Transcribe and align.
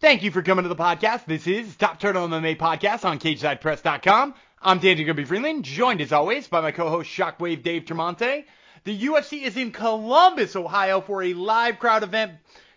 Thank 0.00 0.22
you 0.22 0.30
for 0.30 0.42
coming 0.42 0.62
to 0.62 0.68
the 0.68 0.76
podcast. 0.76 1.24
This 1.26 1.48
is 1.48 1.74
Top 1.74 1.98
Turtle 1.98 2.28
MMA 2.28 2.56
Podcast 2.56 3.04
on 3.04 3.18
CageSidePress.com. 3.18 4.32
I'm 4.62 4.78
Danny 4.78 5.04
Gumby 5.04 5.26
Freeland, 5.26 5.64
joined 5.64 6.00
as 6.00 6.12
always 6.12 6.46
by 6.46 6.60
my 6.60 6.70
co-host 6.70 7.10
Shockwave 7.10 7.64
Dave 7.64 7.82
Tremonte. 7.82 8.44
The 8.84 9.06
UFC 9.06 9.42
is 9.42 9.56
in 9.56 9.72
Columbus, 9.72 10.54
Ohio 10.54 11.00
for 11.00 11.24
a 11.24 11.34
live 11.34 11.80
crowd 11.80 12.04
event, 12.04 12.34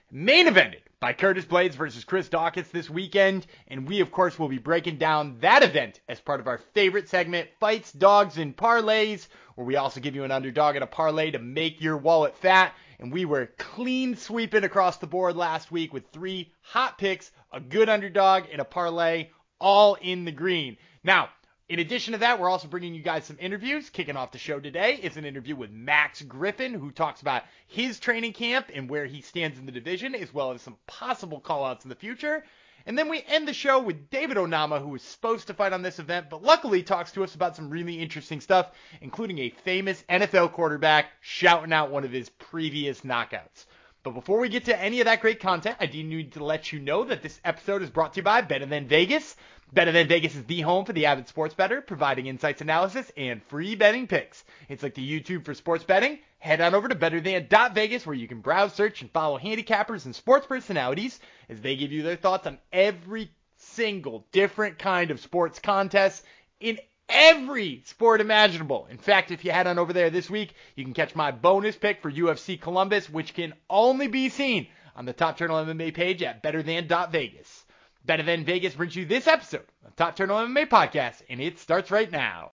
main 0.10 0.47
evented 0.47 0.81
by 1.02 1.14
Curtis 1.14 1.46
Blaydes 1.46 1.74
versus 1.74 2.04
Chris 2.04 2.29
Daukaus 2.29 2.70
this 2.70 2.88
weekend, 2.88 3.47
and 3.67 3.88
we 3.88 4.02
of 4.02 4.12
course 4.12 4.38
will 4.38 4.47
be 4.47 4.60
breaking 4.60 4.97
down 4.97 5.35
that 5.40 5.63
event 5.63 5.99
as 6.08 6.22
part 6.22 6.40
of 6.40 6.46
our 6.46 6.60
favorite 6.76 7.10
segment, 7.10 7.49
Fights, 7.60 7.92
Dogs, 7.92 8.38
and 8.38 8.56
Parlays, 8.56 9.28
where 9.56 9.66
we 9.66 9.78
also 9.78 9.99
give 9.99 10.13
you 10.13 10.24
an 10.24 10.31
underdog 10.31 10.76
and 10.76 10.84
a 10.84 10.88
parlay 10.88 11.31
to 11.31 11.40
make 11.40 11.81
your 11.81 11.98
wallet 11.98 12.38
fat. 12.38 12.76
And 12.99 13.12
we 13.12 13.26
were 13.26 13.49
clean 13.58 14.16
sweeping 14.16 14.63
across 14.63 14.98
the 14.98 15.08
board 15.08 15.35
last 15.35 15.72
week 15.72 15.92
with 15.92 16.08
three 16.12 16.53
hot 16.62 16.99
picks, 16.99 17.31
a 17.52 17.59
good 17.59 17.90
underdog, 17.90 18.44
and 18.52 18.62
a 18.62 18.66
parlay, 18.66 19.30
all 19.59 19.95
in 19.95 20.23
the 20.23 20.31
green. 20.31 20.77
Now, 21.03 21.30
in 21.71 21.80
addition 21.80 22.11
to 22.11 22.17
that, 22.17 22.38
we're 22.38 22.49
also 22.49 22.67
bringing 22.67 22.93
you 22.93 23.02
guys 23.02 23.23
some 23.23 23.38
interviews. 23.39 23.89
Kicking 23.89 24.17
off 24.17 24.34
the 24.34 24.38
show 24.38 24.59
today 24.59 24.95
is 24.95 25.16
an 25.16 25.23
interview 25.23 25.55
with 25.55 25.71
Max 25.71 26.21
Griffin, 26.21 26.73
who 26.73 26.91
talks 26.91 27.21
about 27.21 27.44
his 27.66 27.97
training 27.97 28.34
camp 28.34 28.66
and 28.73 28.89
where 28.89 29.05
he 29.05 29.21
stands 29.21 29.57
in 29.57 29.66
the 29.66 29.71
division, 29.71 30.13
as 30.13 30.34
well 30.34 30.52
as 30.52 30.61
some 30.61 30.75
possible 30.85 31.39
callouts 31.39 31.85
in 31.85 31.89
the 31.89 31.95
future. 31.95 32.44
And 32.85 32.99
then 32.99 33.07
we 33.07 33.23
end 33.25 33.47
the 33.47 33.53
show 33.53 33.80
with 33.80 34.09
David 34.09 34.35
Onama, 34.35 34.81
who 34.81 34.89
was 34.89 35.02
supposed 35.02 35.47
to 35.47 35.53
fight 35.53 35.71
on 35.71 35.81
this 35.81 35.97
event, 35.97 36.30
but 36.30 36.44
luckily 36.44 36.84
talks 36.84 37.13
to 37.13 37.23
us 37.23 37.35
about 37.35 37.55
some 37.55 37.70
really 37.70 38.02
interesting 38.02 38.41
stuff, 38.41 38.72
including 38.99 39.39
a 39.39 39.49
famous 39.63 40.03
NFL 40.09 40.52
quarterback 40.52 41.05
shouting 41.22 41.72
out 41.72 41.89
one 41.89 42.03
of 42.03 42.11
his 42.11 42.27
previous 42.27 42.99
knockouts. 43.02 43.66
But 44.03 44.15
before 44.15 44.39
we 44.39 44.49
get 44.49 44.65
to 44.65 44.79
any 44.79 44.99
of 44.99 45.05
that 45.05 45.21
great 45.21 45.39
content, 45.39 45.77
I 45.79 45.85
do 45.85 46.03
need 46.03 46.33
to 46.33 46.43
let 46.43 46.71
you 46.73 46.79
know 46.79 47.03
that 47.03 47.21
this 47.21 47.39
episode 47.45 47.83
is 47.83 47.91
brought 47.91 48.13
to 48.13 48.19
you 48.19 48.23
by 48.23 48.41
Better 48.41 48.65
Than 48.65 48.87
Vegas. 48.87 49.35
Better 49.73 49.91
Than 49.91 50.07
Vegas 50.07 50.35
is 50.35 50.43
the 50.45 50.61
home 50.61 50.85
for 50.85 50.93
the 50.93 51.05
avid 51.05 51.27
sports 51.27 51.53
better, 51.53 51.81
providing 51.81 52.25
insights, 52.25 52.61
analysis, 52.61 53.11
and 53.16 53.43
free 53.43 53.75
betting 53.75 54.08
picks. 54.08 54.43
It's 54.69 54.81
like 54.81 54.95
the 54.95 55.08
YouTube 55.08 55.45
for 55.45 55.53
sports 55.53 55.83
betting. 55.83 56.17
Head 56.39 56.61
on 56.61 56.73
over 56.73 56.88
to 56.88 56.95
betterthan.vegas 56.95 58.08
where 58.08 58.16
you 58.16 58.27
can 58.27 58.41
browse, 58.41 58.73
search, 58.73 59.02
and 59.02 59.11
follow 59.11 59.38
handicappers 59.38 60.05
and 60.05 60.15
sports 60.15 60.47
personalities 60.47 61.19
as 61.47 61.61
they 61.61 61.75
give 61.75 61.91
you 61.91 62.02
their 62.02 62.15
thoughts 62.15 62.47
on 62.47 62.58
every 62.73 63.31
single 63.58 64.25
different 64.31 64.80
kind 64.80 65.11
of 65.11 65.19
sports 65.19 65.59
contest 65.59 66.25
in 66.59 66.80
every 67.12 67.84
sport 67.86 68.22
imaginable. 68.22 68.88
In 68.90 68.98
fact, 68.98 69.31
if 69.31 69.45
you 69.45 69.52
head 69.52 69.67
on 69.67 69.80
over 69.80 69.94
there 69.94 70.09
this 70.09 70.30
week, 70.30 70.54
you 70.76 70.84
can 70.84 70.94
catch 70.94 71.16
my 71.16 71.31
bonus 71.31 71.76
pick 71.76 72.02
for 72.02 72.12
UFC 72.12 72.59
Columbus, 72.59 73.09
which 73.09 73.34
can 73.34 73.54
only 73.70 74.08
be 74.08 74.30
seen 74.30 74.67
on 74.95 75.06
the 75.06 75.14
Top 75.14 75.38
Turtle 75.38 75.58
MMA 75.58 75.94
page 75.94 76.23
at 76.23 76.44
betterthan.vegas. 76.44 77.66
Better 78.04 78.23
Than 78.23 78.45
Vegas 78.45 78.73
brings 78.73 78.95
you 78.95 79.06
this 79.06 79.28
episode 79.28 79.66
of 79.86 79.95
Top 79.95 80.16
Turtle 80.16 80.38
MMA 80.38 80.67
Podcast, 80.67 81.22
and 81.30 81.39
it 81.39 81.59
starts 81.59 81.92
right 81.92 82.12
now. 82.12 82.52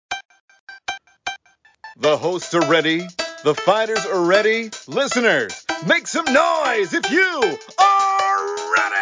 The 1.97 2.17
hosts 2.17 2.53
are 2.53 2.67
ready. 2.69 3.01
The 3.43 3.55
fighters 3.55 4.05
are 4.05 4.25
ready. 4.25 4.69
Listeners, 4.87 5.65
make 5.87 6.05
some 6.05 6.25
noise 6.25 6.93
if 6.93 7.09
you 7.09 7.57
are 7.79 8.73
ready 8.75 8.96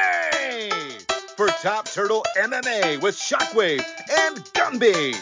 Top 1.65 1.89
Turtle 1.89 2.23
MMA 2.37 3.01
with 3.01 3.17
Shockwave 3.17 3.83
and 4.19 4.37
Gumby. 4.53 5.15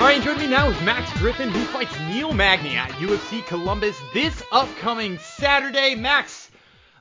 All 0.00 0.06
right, 0.08 0.20
joining 0.20 0.40
me 0.40 0.48
now 0.48 0.68
is 0.68 0.82
Max 0.82 1.16
Griffin, 1.20 1.48
who 1.48 1.62
fights 1.66 1.96
Neil 2.08 2.32
Magny 2.32 2.74
at 2.74 2.90
UFC 2.94 3.46
Columbus 3.46 3.96
this 4.12 4.42
upcoming 4.50 5.16
Saturday. 5.18 5.94
Max, 5.94 6.47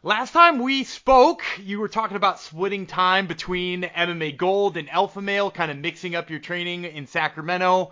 last 0.03 0.31
time 0.31 0.59
we 0.59 0.83
spoke, 0.83 1.43
you 1.59 1.79
were 1.79 1.87
talking 1.87 2.17
about 2.17 2.39
splitting 2.39 2.85
time 2.85 3.27
between 3.27 3.83
MMA 3.83 4.37
Gold 4.37 4.77
and 4.77 4.89
Alpha 4.89 5.21
Male, 5.21 5.51
kind 5.51 5.71
of 5.71 5.77
mixing 5.77 6.15
up 6.15 6.29
your 6.29 6.39
training 6.39 6.85
in 6.85 7.07
Sacramento. 7.07 7.91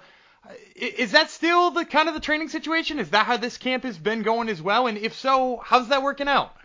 Is 0.76 1.12
that 1.12 1.32
still 1.32 1.72
the 1.72 1.86
kind 1.86 2.08
of 2.08 2.14
the 2.14 2.20
training 2.20 2.50
situation? 2.50 3.00
Is 3.00 3.10
that 3.12 3.26
how 3.26 3.38
this 3.38 3.58
camp 3.58 3.84
has 3.84 3.98
been 3.98 4.22
going 4.22 4.50
as 4.50 4.62
well? 4.62 4.88
And 4.88 4.98
if 4.98 5.16
so, 5.16 5.62
how's 5.64 5.90
that 5.90 6.04
working 6.04 6.28
out? 6.28 6.56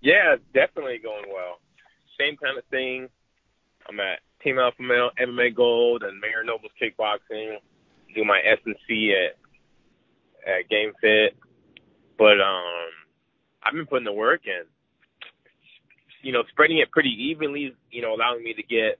Yeah, 0.00 0.34
it's 0.34 0.44
definitely 0.52 0.98
going 1.02 1.24
well. 1.32 1.58
Same 2.18 2.36
kind 2.36 2.58
of 2.58 2.64
thing. 2.66 3.08
I'm 3.88 3.98
at 4.00 4.20
Team 4.42 4.58
Alpha 4.58 4.82
Male, 4.82 5.10
MMA 5.18 5.54
Gold, 5.54 6.02
and 6.02 6.20
Mayor 6.20 6.44
Nobles 6.44 6.72
Kickboxing. 6.80 7.56
Do 8.14 8.24
my 8.24 8.38
S 8.38 8.58
and 8.64 8.76
C 8.86 9.14
at 9.14 9.36
at 10.46 10.68
Game 10.68 10.92
Fit, 11.00 11.36
but 12.16 12.40
um, 12.40 12.90
I've 13.66 13.74
been 13.74 13.86
putting 13.86 14.04
the 14.04 14.12
work 14.12 14.42
in. 14.46 14.64
You 16.22 16.32
know, 16.32 16.42
spreading 16.50 16.78
it 16.78 16.90
pretty 16.90 17.10
evenly. 17.30 17.74
You 17.90 18.02
know, 18.02 18.14
allowing 18.14 18.42
me 18.42 18.54
to 18.54 18.62
get 18.62 18.98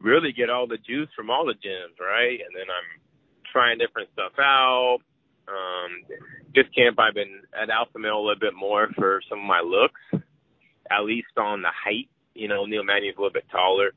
really 0.00 0.32
get 0.32 0.50
all 0.50 0.66
the 0.66 0.78
juice 0.78 1.08
from 1.16 1.30
all 1.30 1.46
the 1.46 1.54
gyms, 1.54 1.98
right? 2.00 2.38
And 2.40 2.54
then 2.54 2.66
I'm 2.68 3.00
trying 3.52 3.78
different 3.78 4.10
stuff 4.12 4.32
out. 4.38 4.98
Um, 5.48 6.04
this 6.54 6.66
camp, 6.76 6.98
I've 6.98 7.14
been 7.14 7.42
at 7.60 7.70
Alpha 7.70 7.98
Male 7.98 8.18
a 8.18 8.20
little 8.20 8.40
bit 8.40 8.54
more 8.54 8.88
for 8.96 9.20
some 9.28 9.38
of 9.38 9.44
my 9.44 9.60
looks, 9.60 10.00
at 10.90 11.04
least 11.04 11.28
on 11.36 11.62
the 11.62 11.70
height. 11.72 12.08
You 12.34 12.48
know, 12.48 12.66
Neil 12.66 12.84
Magny's 12.84 13.14
a 13.16 13.20
little 13.20 13.32
bit 13.32 13.48
taller. 13.50 13.92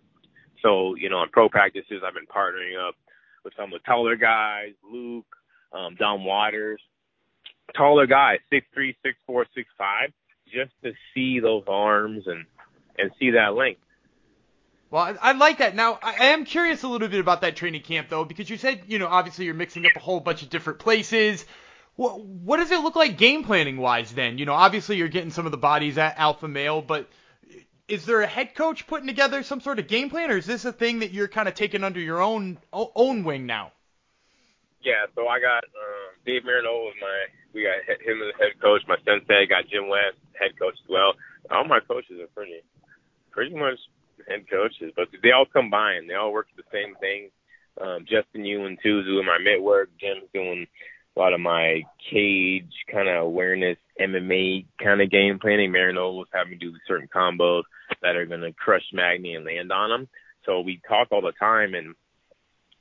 So, 0.61 0.95
you 0.95 1.09
know, 1.09 1.23
in 1.23 1.29
pro 1.29 1.49
practices, 1.49 2.01
I've 2.05 2.13
been 2.13 2.27
partnering 2.27 2.77
up 2.79 2.95
with 3.43 3.53
some 3.57 3.73
of 3.73 3.81
the 3.81 3.85
taller 3.85 4.15
guys, 4.15 4.73
Luke, 4.89 5.25
um, 5.73 5.95
Don 5.95 6.23
Waters, 6.23 6.81
taller 7.75 8.07
guy, 8.07 8.39
six 8.49 8.65
three, 8.73 8.95
six 9.03 9.17
four, 9.25 9.45
six 9.55 9.69
five, 9.77 10.11
just 10.51 10.71
to 10.83 10.93
see 11.13 11.39
those 11.39 11.63
arms 11.67 12.23
and 12.27 12.45
and 12.97 13.11
see 13.19 13.31
that 13.31 13.55
length. 13.55 13.81
Well, 14.91 15.03
I, 15.03 15.29
I 15.29 15.31
like 15.33 15.59
that. 15.59 15.75
Now, 15.75 15.99
I, 16.01 16.27
am 16.27 16.45
curious 16.45 16.81
a 16.83 16.87
little 16.87 17.07
bit 17.07 17.19
about 17.19 17.41
that 17.41 17.55
training 17.55 17.83
camp, 17.83 18.09
though, 18.09 18.25
because 18.25 18.49
you 18.49 18.57
said, 18.57 18.81
you 18.87 18.97
know, 18.97 19.07
obviously 19.07 19.45
you're 19.45 19.53
mixing 19.53 19.85
up 19.85 19.91
a 19.95 19.99
whole 19.99 20.19
bunch 20.19 20.41
of 20.41 20.49
different 20.49 20.79
places. 20.79 21.45
What, 21.95 22.19
what 22.19 22.57
does 22.57 22.71
it 22.71 22.79
look 22.79 22.95
like 22.95 23.17
game 23.17 23.43
planning 23.43 23.77
wise 23.77 24.11
then? 24.11 24.39
You 24.39 24.45
know, 24.45 24.53
obviously 24.53 24.97
you're 24.97 25.07
getting 25.07 25.29
some 25.29 25.45
of 25.45 25.51
the 25.51 25.57
bodies 25.57 25.99
at 25.99 26.17
Alpha 26.17 26.47
Male, 26.47 26.81
but 26.81 27.07
is 27.87 28.05
there 28.05 28.21
a 28.21 28.27
head 28.27 28.55
coach 28.55 28.87
putting 28.87 29.07
together 29.07 29.43
some 29.43 29.61
sort 29.61 29.79
of 29.79 29.87
game 29.87 30.09
plan, 30.09 30.31
or 30.31 30.37
is 30.37 30.45
this 30.45 30.65
a 30.65 30.71
thing 30.71 30.99
that 30.99 31.11
you're 31.11 31.27
kind 31.27 31.47
of 31.47 31.55
taking 31.55 31.83
under 31.83 31.99
your 31.99 32.21
own 32.21 32.57
own 32.71 33.23
wing 33.23 33.45
now? 33.45 33.71
Yeah, 34.81 35.11
so 35.15 35.27
I 35.27 35.39
got 35.39 35.67
um, 35.67 36.15
Dave 36.25 36.45
Marino 36.45 36.87
was 36.87 36.95
my 37.01 37.27
we 37.53 37.67
got 37.67 37.83
him 37.83 38.21
as 38.23 38.35
head 38.39 38.61
coach. 38.61 38.81
My 38.87 38.97
sensei 39.03 39.45
got 39.47 39.67
Jim 39.67 39.89
West 39.89 40.17
head 40.39 40.57
coach 40.59 40.75
as 40.79 40.89
well. 40.89 41.13
All 41.51 41.67
my 41.67 41.79
coaches 41.79 42.19
are 42.21 42.31
pretty 42.31 42.63
pretty 43.31 43.55
much 43.55 43.79
head 44.27 44.49
coaches, 44.49 44.93
but 44.95 45.07
they 45.21 45.31
all 45.31 45.45
combine. 45.51 46.07
They 46.07 46.15
all 46.15 46.31
work 46.31 46.47
the 46.55 46.63
same 46.71 46.95
thing. 46.99 47.29
Um, 47.79 48.05
Justin 48.07 48.45
Ewan 48.45 48.77
too 48.81 48.99
is 48.99 49.05
doing 49.05 49.25
my 49.25 49.39
mitt 49.39 49.61
work. 49.61 49.89
Jim's 49.99 50.29
doing 50.33 50.67
a 51.15 51.19
lot 51.19 51.33
of 51.33 51.39
my 51.39 51.83
cage 52.11 52.71
kind 52.91 53.09
of 53.09 53.23
awareness, 53.23 53.77
MMA 53.99 54.65
kind 54.81 55.01
of 55.01 55.11
game 55.11 55.39
planning. 55.39 55.71
Marino 55.71 56.11
was 56.11 56.27
having 56.33 56.51
me 56.51 56.57
do 56.57 56.73
certain 56.87 57.09
combos 57.13 57.63
that 58.01 58.15
are 58.15 58.25
going 58.25 58.41
to 58.41 58.53
crush 58.53 58.83
Magny 58.93 59.35
and 59.35 59.45
land 59.45 59.71
on 59.71 59.89
them. 59.89 60.07
So 60.45 60.61
we 60.61 60.81
talk 60.87 61.09
all 61.11 61.21
the 61.21 61.33
time, 61.39 61.73
and 61.73 61.95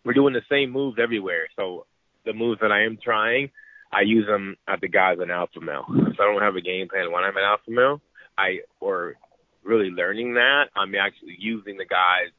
we're 0.08 0.14
doing 0.14 0.32
the 0.32 0.40
same 0.50 0.70
moves 0.70 0.96
everywhere. 0.98 1.48
So 1.54 1.84
the 2.24 2.32
moves 2.32 2.62
that 2.62 2.72
I 2.72 2.84
am 2.84 2.96
trying, 2.96 3.50
I 3.92 4.00
use 4.00 4.26
them 4.26 4.56
at 4.66 4.80
the 4.80 4.88
guys 4.88 5.18
in 5.22 5.30
Alpha 5.30 5.60
Male. 5.60 5.84
So 5.86 6.22
I 6.22 6.32
don't 6.32 6.40
have 6.40 6.56
a 6.56 6.62
game 6.62 6.88
plan 6.88 7.12
when 7.12 7.24
I'm 7.24 7.36
at 7.36 7.42
Alpha 7.44 7.68
Male. 7.70 8.00
I 8.38 8.60
or 8.80 9.16
really 9.62 9.90
learning 9.90 10.32
that. 10.32 10.70
I'm 10.74 10.94
actually 10.94 11.36
using 11.38 11.76
the 11.76 11.84
guys 11.84 12.32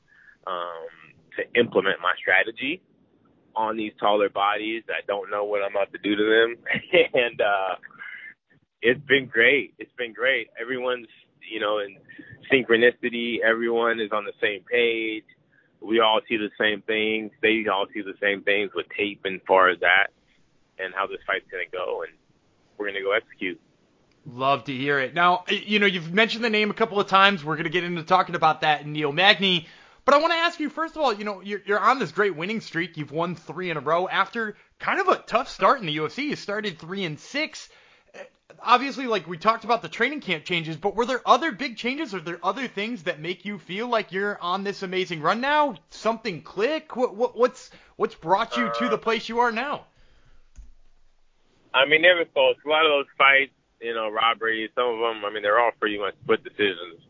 um, 0.47 1.13
to 1.37 1.59
implement 1.59 2.01
my 2.01 2.13
strategy 2.19 2.81
on 3.55 3.77
these 3.77 3.93
taller 3.99 4.29
bodies 4.29 4.81
that 4.87 5.05
don't 5.05 5.29
know 5.29 5.43
what 5.43 5.61
I'm 5.61 5.75
about 5.75 5.93
to 5.93 5.99
do 5.99 6.15
to 6.15 6.23
them, 6.23 6.55
and 7.13 7.39
uh, 7.39 7.75
it's 8.81 9.05
been 9.05 9.27
great. 9.27 9.75
It's 9.77 9.93
been 9.95 10.13
great. 10.13 10.47
Everyone's 10.59 11.07
you 11.47 11.59
know 11.59 11.77
in 11.77 11.97
synchronicity. 12.51 13.41
Everyone 13.47 13.99
is 13.99 14.09
on 14.11 14.25
the 14.25 14.33
same 14.41 14.61
page. 14.63 15.25
We 15.81 15.99
all 15.99 16.19
see 16.27 16.37
the 16.37 16.49
same 16.59 16.81
things. 16.81 17.31
They 17.41 17.65
all 17.71 17.87
see 17.93 18.01
the 18.01 18.15
same 18.21 18.41
things 18.41 18.71
with 18.75 18.87
tape 18.95 19.21
and 19.25 19.41
far 19.47 19.69
as 19.69 19.79
that, 19.79 20.07
and 20.77 20.93
how 20.93 21.07
this 21.07 21.19
fight's 21.25 21.45
gonna 21.49 21.63
go, 21.71 22.03
and 22.03 22.11
we're 22.77 22.87
gonna 22.87 23.01
go 23.01 23.11
execute. 23.11 23.59
Love 24.25 24.65
to 24.65 24.73
hear 24.73 24.99
it. 24.99 25.13
Now, 25.13 25.43
you 25.47 25.79
know, 25.79 25.85
you've 25.85 26.13
mentioned 26.13 26.43
the 26.43 26.49
name 26.49 26.69
a 26.69 26.73
couple 26.73 26.99
of 26.99 27.07
times. 27.07 27.43
We're 27.43 27.55
going 27.55 27.63
to 27.63 27.71
get 27.71 27.83
into 27.83 28.03
talking 28.03 28.35
about 28.35 28.61
that 28.61 28.81
in 28.81 28.91
Neil 28.91 29.11
Magny. 29.11 29.67
But 30.05 30.13
I 30.13 30.17
want 30.17 30.33
to 30.33 30.37
ask 30.37 30.59
you, 30.59 30.69
first 30.69 30.95
of 30.95 31.01
all, 31.01 31.13
you 31.13 31.23
know, 31.23 31.41
you're, 31.41 31.61
you're 31.65 31.79
on 31.79 31.99
this 31.99 32.11
great 32.11 32.35
winning 32.35 32.61
streak. 32.61 32.97
You've 32.97 33.11
won 33.11 33.35
three 33.35 33.69
in 33.69 33.77
a 33.77 33.79
row 33.79 34.07
after 34.07 34.55
kind 34.77 34.99
of 34.99 35.07
a 35.07 35.17
tough 35.17 35.49
start 35.49 35.79
in 35.79 35.85
the 35.85 35.97
UFC. 35.97 36.25
You 36.25 36.35
started 36.35 36.79
three 36.79 37.05
and 37.05 37.19
six. 37.19 37.69
Obviously, 38.63 39.07
like 39.07 39.27
we 39.27 39.37
talked 39.37 39.63
about 39.63 39.81
the 39.81 39.89
training 39.89 40.21
camp 40.21 40.45
changes, 40.45 40.75
but 40.77 40.95
were 40.95 41.05
there 41.05 41.21
other 41.25 41.51
big 41.51 41.77
changes? 41.77 42.13
Are 42.13 42.19
there 42.19 42.39
other 42.43 42.67
things 42.67 43.03
that 43.03 43.19
make 43.19 43.45
you 43.45 43.57
feel 43.57 43.87
like 43.87 44.11
you're 44.11 44.39
on 44.41 44.63
this 44.63 44.83
amazing 44.83 45.21
run 45.21 45.41
now? 45.41 45.75
Something 45.89 46.41
click? 46.41 46.95
What, 46.95 47.15
what 47.15 47.37
what's 47.37 47.71
what's 47.95 48.15
brought 48.15 48.57
you 48.57 48.71
to 48.79 48.89
the 48.89 48.97
place 48.97 49.29
you 49.29 49.39
are 49.39 49.51
now? 49.51 49.85
I 51.73 51.85
mean, 51.85 52.01
they 52.01 52.09
were 52.09 52.25
close. 52.25 52.55
A 52.65 52.69
lot 52.69 52.85
of 52.85 52.91
those 52.91 53.11
fights, 53.17 53.53
you 53.81 53.93
know, 53.93 54.09
robberies, 54.09 54.71
some 54.75 54.87
of 54.87 54.99
them, 54.99 55.23
I 55.25 55.31
mean, 55.31 55.43
they're 55.43 55.59
all 55.59 55.71
pretty 55.79 55.99
much 55.99 56.15
split 56.23 56.43
decisions, 56.43 57.01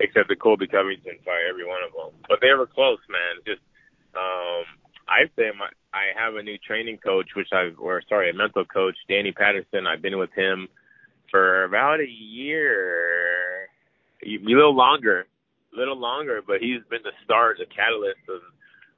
except 0.00 0.28
the 0.28 0.36
Colby 0.36 0.66
Covington 0.66 1.18
fight, 1.24 1.46
every 1.48 1.64
one 1.64 1.80
of 1.86 1.92
them. 1.92 2.20
But 2.28 2.40
they 2.40 2.52
were 2.52 2.66
close, 2.66 2.98
man. 3.08 3.42
Just, 3.46 3.62
um, 4.16 4.66
I 5.08 5.26
say 5.36 5.50
my, 5.58 5.68
I 5.92 6.12
have 6.16 6.34
a 6.34 6.42
new 6.42 6.58
training 6.58 6.98
coach, 6.98 7.28
which 7.34 7.48
I've, 7.52 7.78
or 7.78 8.02
sorry, 8.08 8.30
a 8.30 8.34
mental 8.34 8.64
coach, 8.64 8.96
Danny 9.08 9.32
Patterson. 9.32 9.86
I've 9.86 10.02
been 10.02 10.18
with 10.18 10.32
him 10.34 10.68
for 11.30 11.64
about 11.64 12.00
a 12.00 12.08
year, 12.08 13.68
a 14.24 14.38
little 14.42 14.74
longer, 14.74 15.26
a 15.74 15.76
little 15.78 15.98
longer, 15.98 16.40
but 16.46 16.60
he's 16.60 16.82
been 16.90 17.02
the 17.04 17.16
start, 17.24 17.56
the 17.58 17.66
catalyst 17.66 18.20
of 18.28 18.42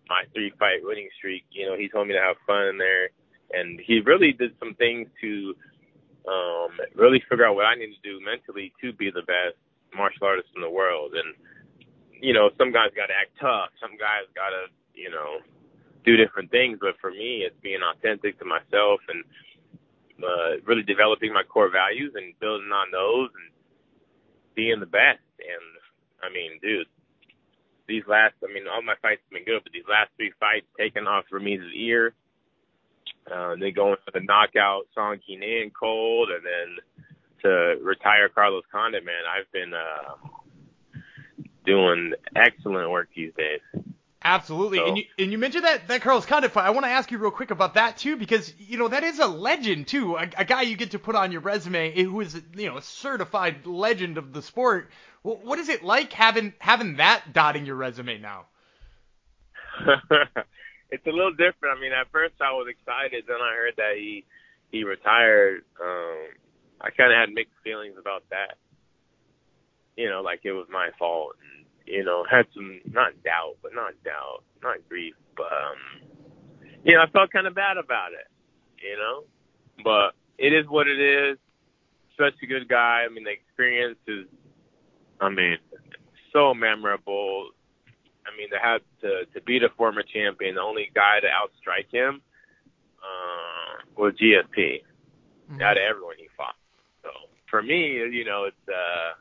my 0.08 0.24
three 0.34 0.52
fight 0.58 0.82
winning 0.82 1.08
streak. 1.16 1.44
You 1.50 1.66
know, 1.66 1.76
he 1.76 1.88
told 1.88 2.08
me 2.08 2.14
to 2.14 2.20
have 2.20 2.36
fun 2.46 2.66
in 2.66 2.78
there 2.78 3.10
and 3.52 3.80
he 3.84 4.00
really 4.00 4.32
did 4.32 4.52
some 4.58 4.74
things 4.74 5.08
to 5.20 5.54
um, 6.28 6.70
really 6.94 7.22
figure 7.28 7.46
out 7.46 7.54
what 7.54 7.66
I 7.66 7.74
need 7.74 7.94
to 7.94 8.02
do 8.04 8.24
mentally 8.24 8.72
to 8.80 8.92
be 8.92 9.10
the 9.10 9.22
best 9.22 9.58
martial 9.94 10.26
artist 10.26 10.48
in 10.54 10.62
the 10.62 10.70
world. 10.70 11.14
And 11.14 11.34
you 12.20 12.34
know, 12.34 12.50
some 12.58 12.72
guys 12.72 12.92
got 12.94 13.06
to 13.06 13.16
act 13.16 13.32
tough, 13.40 13.70
some 13.80 13.96
guys 13.98 14.28
got 14.34 14.50
to 14.50 14.70
you 14.94 15.10
know 15.10 15.40
do 16.04 16.16
different 16.16 16.50
things. 16.50 16.78
But 16.80 16.98
for 17.00 17.10
me, 17.10 17.44
it's 17.46 17.56
being 17.62 17.80
authentic 17.82 18.38
to 18.38 18.44
myself 18.44 19.00
and 19.08 19.24
uh, 20.22 20.60
really 20.64 20.82
developing 20.82 21.32
my 21.32 21.42
core 21.42 21.70
values 21.70 22.12
and 22.14 22.38
building 22.40 22.70
on 22.72 22.90
those 22.92 23.30
and 23.34 23.50
being 24.54 24.80
the 24.80 24.86
best. 24.86 25.24
And 25.40 25.66
I 26.22 26.32
mean, 26.32 26.58
dude, 26.60 26.86
these 27.88 28.04
last, 28.06 28.34
I 28.44 28.52
mean, 28.52 28.64
all 28.68 28.82
my 28.82 28.94
fights 29.02 29.22
have 29.24 29.32
been 29.32 29.44
good, 29.44 29.62
but 29.64 29.72
these 29.72 29.88
last 29.88 30.10
three 30.16 30.32
fights 30.38 30.66
taken 30.78 31.06
off 31.06 31.24
Ramiz's 31.32 31.72
ear 31.74 32.14
uh, 33.30 33.54
then 33.60 33.72
going 33.74 33.96
for 34.04 34.10
the 34.12 34.24
knockout 34.24 34.86
Song 34.94 35.18
Kenan 35.26 35.70
cold, 35.78 36.30
and 36.30 36.44
then 36.44 37.04
to 37.42 37.82
retire 37.82 38.28
Carlos 38.28 38.64
Condit, 38.70 39.04
man, 39.04 39.22
I've 39.28 39.50
been 39.52 39.72
uh, 39.72 41.00
doing 41.64 42.12
excellent 42.34 42.90
work 42.90 43.08
these 43.14 43.32
days. 43.36 43.60
Absolutely, 44.22 44.78
so. 44.78 44.86
and 44.86 44.98
you 44.98 45.04
and 45.18 45.32
you 45.32 45.38
mentioned 45.38 45.64
that 45.64 45.88
that 45.88 46.02
Carlos 46.02 46.26
Condit 46.26 46.50
fight. 46.52 46.66
I 46.66 46.70
want 46.70 46.84
to 46.84 46.90
ask 46.90 47.10
you 47.10 47.16
real 47.16 47.30
quick 47.30 47.50
about 47.50 47.74
that 47.74 47.96
too, 47.96 48.16
because 48.16 48.52
you 48.58 48.76
know 48.76 48.88
that 48.88 49.02
is 49.02 49.18
a 49.18 49.26
legend 49.26 49.88
too, 49.88 50.16
a, 50.16 50.28
a 50.36 50.44
guy 50.44 50.60
you 50.62 50.76
get 50.76 50.90
to 50.90 50.98
put 50.98 51.14
on 51.14 51.32
your 51.32 51.40
resume 51.40 52.02
who 52.02 52.20
is 52.20 52.40
you 52.54 52.68
know 52.68 52.76
a 52.76 52.82
certified 52.82 53.66
legend 53.66 54.18
of 54.18 54.34
the 54.34 54.42
sport. 54.42 54.90
Well, 55.22 55.40
what 55.42 55.58
is 55.58 55.70
it 55.70 55.82
like 55.82 56.12
having 56.12 56.52
having 56.58 56.96
that 56.96 57.32
dotting 57.32 57.64
your 57.64 57.76
resume 57.76 58.18
now? 58.18 58.44
it's 60.90 61.06
a 61.06 61.10
little 61.10 61.32
different. 61.32 61.78
I 61.78 61.80
mean, 61.80 61.92
at 61.92 62.10
first 62.12 62.34
I 62.42 62.52
was 62.52 62.66
excited, 62.68 63.24
then 63.26 63.38
I 63.40 63.54
heard 63.54 63.74
that 63.78 63.94
he 63.96 64.24
he 64.70 64.84
retired. 64.84 65.64
Um, 65.80 66.28
I 66.78 66.90
kind 66.90 67.10
of 67.10 67.18
had 67.18 67.34
mixed 67.34 67.54
feelings 67.64 67.94
about 67.98 68.24
that. 68.28 68.58
You 69.96 70.10
know, 70.10 70.20
like 70.20 70.40
it 70.44 70.52
was 70.52 70.66
my 70.70 70.90
fault, 70.98 71.36
and 71.40 71.59
you 71.90 72.04
know, 72.04 72.24
had 72.30 72.46
some 72.54 72.80
not 72.90 73.12
doubt, 73.24 73.56
but 73.62 73.72
not 73.74 73.92
doubt, 74.04 74.44
not 74.62 74.76
grief, 74.88 75.14
but 75.36 75.50
um, 75.52 76.08
you 76.84 76.94
know, 76.94 77.02
I 77.02 77.10
felt 77.10 77.30
kind 77.30 77.46
of 77.46 77.54
bad 77.54 77.76
about 77.76 78.12
it. 78.12 78.28
You 78.82 78.96
know, 78.96 79.24
but 79.84 80.14
it 80.38 80.52
is 80.52 80.66
what 80.68 80.88
it 80.88 81.00
is. 81.00 81.38
Such 82.18 82.34
a 82.42 82.46
good 82.46 82.68
guy. 82.68 83.04
I 83.06 83.12
mean, 83.12 83.24
the 83.24 83.30
experience 83.30 83.98
is, 84.06 84.26
I 85.20 85.30
mean, 85.30 85.56
so 86.32 86.52
memorable 86.52 87.50
I 88.30 88.36
mean, 88.36 88.50
to 88.50 88.58
have 88.62 88.80
to 89.02 89.26
to 89.32 89.44
beat 89.44 89.62
a 89.62 89.68
former 89.76 90.02
champion, 90.02 90.54
the 90.54 90.60
only 90.60 90.90
guy 90.94 91.20
to 91.20 91.26
outstrike 91.26 91.92
him 91.92 92.22
uh, 93.02 93.84
was 93.96 94.14
GSP 94.14 94.82
mm-hmm. 95.50 95.62
out 95.62 95.76
of 95.76 95.82
everyone 95.88 96.16
he 96.18 96.28
fought. 96.36 96.56
So 97.02 97.10
for 97.48 97.62
me, 97.62 97.94
you 97.94 98.24
know, 98.24 98.44
it's 98.44 98.68
uh, 98.68 99.14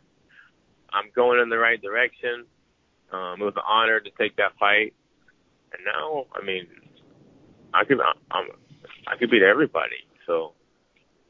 I'm 0.94 1.12
going 1.16 1.40
in 1.40 1.50
the 1.50 1.58
right 1.58 1.82
direction. 1.82 2.46
Um, 3.12 3.42
it 3.42 3.46
was 3.46 3.56
an 3.56 3.64
honor 3.68 4.00
to 4.00 4.10
take 4.18 4.36
that 4.38 4.58
fight, 4.60 4.94
and 5.74 5.82
now, 5.86 6.26
I 6.34 6.46
mean, 6.46 6.68
I 7.74 7.86
could 7.86 8.00
I'm 8.32 8.46
I 9.08 9.18
could 9.18 9.32
beat 9.32 9.42
everybody. 9.42 10.06
So 10.28 10.54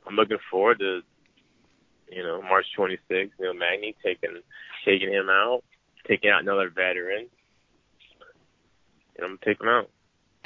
I'm 0.05 0.15
looking 0.15 0.39
forward 0.51 0.79
to 0.79 1.01
you 2.11 2.23
know 2.23 2.41
March 2.41 2.65
26th, 2.77 3.31
Neil 3.39 3.53
Magny 3.53 3.95
taking 4.03 4.41
taking 4.85 5.11
him 5.11 5.29
out, 5.29 5.63
taking 6.07 6.29
out 6.29 6.41
another 6.41 6.69
veteran 6.69 7.27
and 9.19 9.25
I'm 9.25 9.37
gonna 9.37 9.53
take 9.53 9.61
him 9.61 9.67
out. 9.67 9.89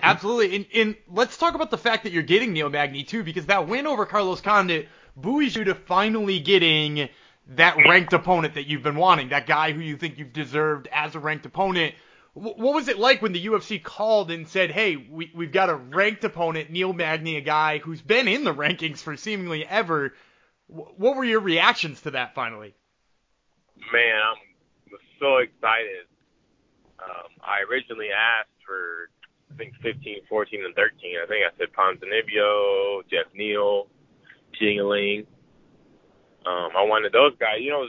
Absolutely, 0.01 0.55
and, 0.55 0.65
and 0.73 0.95
let's 1.07 1.37
talk 1.37 1.55
about 1.55 1.71
the 1.71 1.77
fact 1.77 2.03
that 2.03 2.11
you're 2.11 2.23
getting 2.23 2.53
Neil 2.53 2.69
Magny 2.69 3.03
too, 3.03 3.23
because 3.23 3.45
that 3.45 3.67
win 3.67 3.87
over 3.87 4.05
Carlos 4.05 4.41
Condit 4.41 4.89
buoys 5.15 5.55
you 5.55 5.63
to 5.65 5.75
finally 5.75 6.39
getting 6.39 7.09
that 7.47 7.77
ranked 7.87 8.13
opponent 8.13 8.55
that 8.55 8.67
you've 8.67 8.83
been 8.83 8.95
wanting, 8.95 9.29
that 9.29 9.47
guy 9.47 9.71
who 9.71 9.81
you 9.81 9.97
think 9.97 10.17
you've 10.17 10.33
deserved 10.33 10.87
as 10.91 11.15
a 11.15 11.19
ranked 11.19 11.45
opponent. 11.45 11.95
What 12.33 12.57
was 12.57 12.87
it 12.87 12.97
like 12.97 13.21
when 13.21 13.33
the 13.33 13.45
UFC 13.45 13.81
called 13.81 14.31
and 14.31 14.47
said, 14.47 14.71
"Hey, 14.71 14.95
we, 14.95 15.31
we've 15.35 15.51
got 15.51 15.69
a 15.69 15.75
ranked 15.75 16.23
opponent, 16.23 16.71
Neil 16.71 16.91
Magny, 16.91 17.37
a 17.37 17.41
guy 17.41 17.77
who's 17.77 18.01
been 18.01 18.27
in 18.27 18.43
the 18.43 18.53
rankings 18.53 18.99
for 18.99 19.15
seemingly 19.15 19.65
ever"? 19.65 20.13
What 20.67 21.15
were 21.15 21.25
your 21.25 21.41
reactions 21.41 22.01
to 22.01 22.11
that 22.11 22.33
finally? 22.33 22.73
Man, 23.91 24.15
I'm 24.15 24.97
so 25.19 25.37
excited. 25.37 26.07
Um, 26.99 27.29
I 27.41 27.61
originally 27.69 28.07
asked 28.09 28.49
for 28.65 29.09
I 29.53 29.57
think 29.57 29.73
15, 29.83 30.21
14, 30.27 30.65
and 30.65 30.73
13. 30.73 31.15
I 31.21 31.27
think 31.27 31.45
I 31.45 31.57
said 31.57 31.67
Ponzinibbio, 31.77 33.03
Geoff 33.09 33.31
Neal, 33.35 33.87
Jingliang. 34.59 35.27
Um, 36.45 36.69
I 36.75 36.83
wanted 36.83 37.11
those 37.11 37.33
guys. 37.39 37.59
You 37.59 37.71
know, 37.71 37.85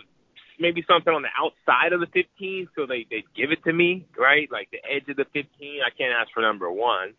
maybe 0.59 0.85
something 0.87 1.12
on 1.12 1.23
the 1.23 1.35
outside 1.37 1.93
of 1.93 2.01
the 2.01 2.06
15, 2.06 2.69
so 2.77 2.87
they 2.87 3.06
they 3.11 3.25
give 3.37 3.51
it 3.51 3.65
to 3.65 3.73
me, 3.73 4.06
right? 4.19 4.51
Like 4.51 4.71
the 4.71 4.83
edge 4.85 5.09
of 5.09 5.17
the 5.17 5.27
15. 5.33 5.47
I 5.85 5.91
can't 5.97 6.15
ask 6.15 6.33
for 6.33 6.41
number 6.41 6.71
one, 6.71 7.15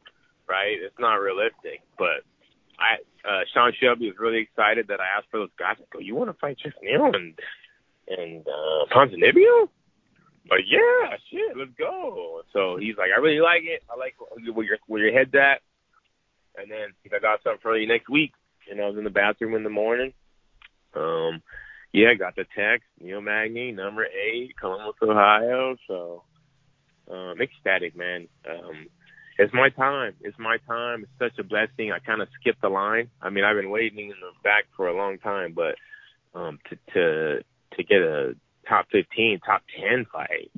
right? 0.48 0.78
It's 0.80 1.00
not 1.00 1.16
realistic. 1.16 1.82
But 1.98 2.24
I, 2.80 3.04
uh, 3.28 3.44
Sean 3.54 3.74
Shelby 3.80 4.08
was 4.08 4.20
really 4.20 4.42
excited 4.42 4.88
that 4.88 5.00
I 5.00 5.18
asked 5.18 5.28
for 5.32 5.40
those 5.40 5.56
guys. 5.58 5.78
I 5.80 5.84
go, 5.92 6.00
you 6.00 6.16
want 6.16 6.30
to 6.30 6.40
fight 6.40 6.58
Geoff 6.60 6.74
Neal 6.82 7.12
and 7.14 7.34
and 8.08 8.46
uh, 8.48 8.86
Ponzinibbio? 8.94 9.70
But 10.48 10.60
yeah, 10.68 11.18
shit, 11.32 11.58
let's 11.58 11.72
go. 11.78 12.42
So 12.54 12.78
he's 12.78 12.98
like, 12.98 13.10
I 13.16 13.20
really 13.20 13.42
like 13.42 13.64
it. 13.64 13.84
I 13.90 13.98
like 13.98 14.16
where 14.54 14.66
your 14.66 14.78
where 14.88 15.02
your 15.02 15.14
head's 15.18 15.34
at. 15.34 15.62
And 16.58 16.72
then 16.72 16.94
I 17.14 17.20
got 17.20 17.44
something 17.44 17.60
for 17.62 17.76
you 17.76 17.88
next 17.88 18.10
week. 18.10 18.32
And 18.70 18.80
I 18.80 18.88
was 18.88 18.98
in 18.98 19.04
the 19.04 19.10
bathroom 19.10 19.56
in 19.56 19.64
the 19.64 19.70
morning. 19.70 20.14
Um, 20.96 21.42
yeah, 21.94 22.14
got 22.14 22.36
the 22.36 22.46
text. 22.56 22.88
Neil 23.00 23.22
Magny, 23.22 23.72
number 23.72 24.06
eight, 24.06 24.54
Columbus, 24.60 24.96
Ohio. 25.02 25.76
So, 25.88 26.24
um, 27.10 27.36
ecstatic, 27.42 27.96
man. 27.96 28.28
Um, 28.50 28.88
it's 29.38 29.54
my 29.54 29.70
time. 29.70 30.14
It's 30.22 30.38
my 30.40 30.58
time. 30.68 31.04
It's 31.04 31.20
such 31.20 31.40
a 31.40 31.48
blessing. 31.48 31.92
I 31.92 32.00
kind 32.00 32.22
of 32.22 32.28
skipped 32.40 32.62
the 32.62 32.70
line. 32.70 33.10
I 33.22 33.30
mean, 33.30 33.44
I've 33.44 33.56
been 33.56 33.70
waiting 33.70 34.00
in 34.00 34.10
the 34.10 34.32
back 34.44 34.66
for 34.76 34.88
a 34.88 34.96
long 34.96 35.18
time, 35.20 35.54
but 35.54 35.76
um, 36.38 36.60
to 36.70 36.76
to 36.94 37.44
to 37.74 37.84
get 37.84 38.02
a 38.02 38.36
top 38.68 38.88
15, 38.92 39.40
top 39.46 39.62
10 39.80 40.06
fight. 40.12 40.52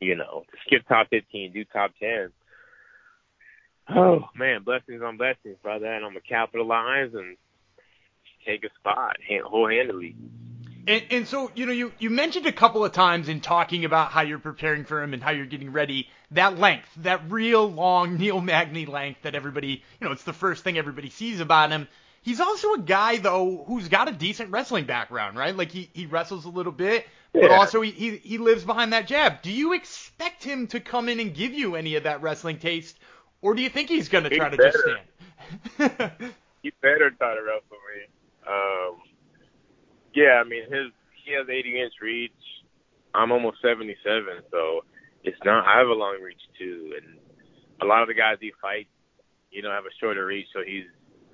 You 0.00 0.16
know, 0.16 0.44
skip 0.66 0.86
top 0.88 1.08
15, 1.10 1.52
do 1.52 1.64
top 1.64 1.92
10. 2.00 2.30
Oh 3.94 4.20
man, 4.36 4.62
blessings 4.62 5.02
on 5.02 5.16
blessings, 5.16 5.56
brother, 5.62 5.86
and 5.86 6.04
I'm 6.04 6.12
gonna 6.12 6.20
capitalize 6.20 7.10
and 7.12 7.36
take 8.44 8.64
a 8.64 8.70
spot 8.78 9.16
whole 9.44 9.68
handedly. 9.68 10.16
And, 10.86 11.02
and 11.10 11.28
so, 11.28 11.50
you 11.54 11.66
know, 11.66 11.72
you, 11.72 11.92
you 11.98 12.10
mentioned 12.10 12.46
a 12.46 12.52
couple 12.52 12.84
of 12.84 12.92
times 12.92 13.28
in 13.28 13.40
talking 13.40 13.84
about 13.84 14.10
how 14.10 14.22
you're 14.22 14.38
preparing 14.38 14.84
for 14.84 15.02
him 15.02 15.12
and 15.12 15.22
how 15.22 15.30
you're 15.30 15.46
getting 15.46 15.72
ready, 15.72 16.08
that 16.32 16.58
length, 16.58 16.88
that 16.98 17.30
real 17.30 17.70
long 17.70 18.16
Neil 18.16 18.40
Magny 18.40 18.86
length 18.86 19.22
that 19.22 19.34
everybody, 19.34 19.82
you 20.00 20.06
know, 20.06 20.12
it's 20.12 20.24
the 20.24 20.32
first 20.32 20.64
thing 20.64 20.78
everybody 20.78 21.10
sees 21.10 21.40
about 21.40 21.70
him. 21.70 21.86
He's 22.22 22.40
also 22.40 22.74
a 22.74 22.78
guy 22.78 23.16
though 23.16 23.64
who's 23.66 23.88
got 23.88 24.08
a 24.08 24.12
decent 24.12 24.50
wrestling 24.50 24.84
background, 24.84 25.38
right? 25.38 25.56
Like 25.56 25.70
he, 25.70 25.88
he 25.92 26.06
wrestles 26.06 26.44
a 26.44 26.50
little 26.50 26.72
bit, 26.72 27.06
but 27.32 27.44
yeah. 27.44 27.56
also 27.56 27.80
he, 27.80 27.90
he 27.92 28.16
he 28.16 28.38
lives 28.38 28.64
behind 28.64 28.92
that 28.92 29.06
jab. 29.06 29.40
Do 29.40 29.50
you 29.50 29.72
expect 29.72 30.44
him 30.44 30.66
to 30.68 30.80
come 30.80 31.08
in 31.08 31.18
and 31.18 31.34
give 31.34 31.54
you 31.54 31.76
any 31.76 31.94
of 31.94 32.02
that 32.02 32.20
wrestling 32.20 32.58
taste, 32.58 32.98
or 33.40 33.54
do 33.54 33.62
you 33.62 33.70
think 33.70 33.88
he's 33.88 34.10
gonna 34.10 34.28
try 34.28 34.50
to 34.50 34.56
better. 34.56 34.70
just 34.70 35.78
stand? 35.78 36.12
he 36.62 36.72
better 36.82 37.10
try 37.10 37.34
to 37.34 37.42
wrestle 37.42 37.78
me. 37.96 38.06
Um, 38.50 38.98
yeah, 40.14 40.42
I 40.42 40.44
mean 40.44 40.64
his 40.64 40.90
he 41.24 41.32
has 41.38 41.46
80 41.48 41.80
inch 41.80 41.94
reach. 42.02 42.32
I'm 43.14 43.32
almost 43.32 43.58
77, 43.62 43.94
so 44.50 44.82
it's 45.22 45.38
not. 45.44 45.66
I 45.66 45.78
have 45.78 45.88
a 45.88 45.92
long 45.92 46.18
reach 46.22 46.42
too, 46.58 46.94
and 46.96 47.18
a 47.82 47.86
lot 47.86 48.02
of 48.02 48.08
the 48.08 48.14
guys 48.14 48.38
he 48.40 48.52
fights, 48.60 48.90
you 49.50 49.62
know, 49.62 49.70
have 49.70 49.84
a 49.84 49.94
shorter 50.00 50.26
reach, 50.26 50.46
so 50.52 50.60
he's 50.64 50.86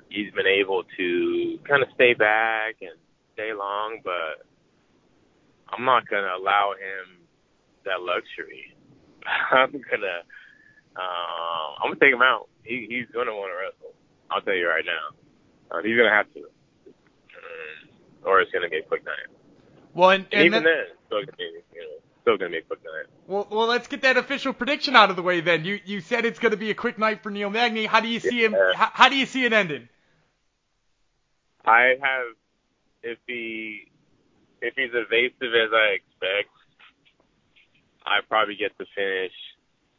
he's 0.08 0.32
been 0.32 0.46
able 0.46 0.84
to 0.96 1.58
kind 1.68 1.82
of 1.82 1.88
stay 1.94 2.14
back 2.14 2.76
and 2.80 2.96
day 3.36 3.52
long, 3.52 4.00
but 4.04 4.46
I'm 5.68 5.84
not 5.84 6.08
gonna 6.08 6.32
allow 6.38 6.72
him 6.72 7.26
that 7.84 8.00
luxury. 8.00 8.74
I'm 9.52 9.72
gonna, 9.72 10.22
uh, 10.96 11.68
I'm 11.82 11.90
gonna 11.90 12.00
take 12.00 12.14
him 12.14 12.22
out. 12.22 12.48
He, 12.64 12.86
he's 12.88 13.06
gonna 13.12 13.34
want 13.34 13.52
to 13.52 13.58
wrestle. 13.58 13.94
I'll 14.30 14.40
tell 14.40 14.54
you 14.54 14.68
right 14.68 14.84
now. 14.86 15.14
Uh, 15.70 15.82
he's 15.82 15.96
gonna 15.96 16.14
have 16.14 16.32
to, 16.34 16.48
or 18.26 18.40
it's 18.40 18.50
gonna 18.52 18.68
be 18.68 18.78
a 18.78 18.82
quick 18.82 19.04
night. 19.04 19.28
Well, 19.94 20.10
and, 20.10 20.26
and 20.32 20.44
Even 20.46 20.62
then, 20.62 20.64
then, 20.64 20.84
it's 20.90 21.00
still 21.06 21.20
gonna 21.20 21.36
be, 21.38 21.44
you 21.74 21.80
know, 21.80 21.86
still 22.22 22.36
gonna 22.36 22.50
be 22.50 22.58
a 22.58 22.62
quick 22.62 22.80
night. 22.84 23.06
well, 23.26 23.46
well, 23.50 23.66
let's 23.66 23.86
get 23.86 24.02
that 24.02 24.16
official 24.18 24.52
prediction 24.52 24.94
out 24.94 25.08
of 25.10 25.16
the 25.16 25.22
way 25.22 25.40
then. 25.40 25.64
You 25.64 25.80
you 25.84 26.00
said 26.00 26.26
it's 26.26 26.38
going 26.38 26.50
to 26.50 26.58
be 26.58 26.70
a 26.70 26.74
quick 26.74 26.98
night 26.98 27.22
for 27.22 27.30
Neil 27.30 27.48
Magny. 27.48 27.86
How 27.86 28.00
do 28.00 28.08
you 28.08 28.20
see 28.20 28.44
him? 28.44 28.52
How, 28.52 28.90
how 28.92 29.08
do 29.08 29.16
you 29.16 29.24
see 29.24 29.44
it 29.44 29.52
ending? 29.52 29.88
I 31.64 31.94
have, 32.00 32.36
if 33.02 33.18
he, 33.26 33.88
if 34.62 34.74
he's 34.76 34.90
evasive 34.92 35.54
as 35.54 35.70
I 35.72 35.96
expect, 35.96 36.50
I 38.04 38.20
probably 38.28 38.54
get 38.54 38.76
to 38.78 38.84
finish 38.94 39.32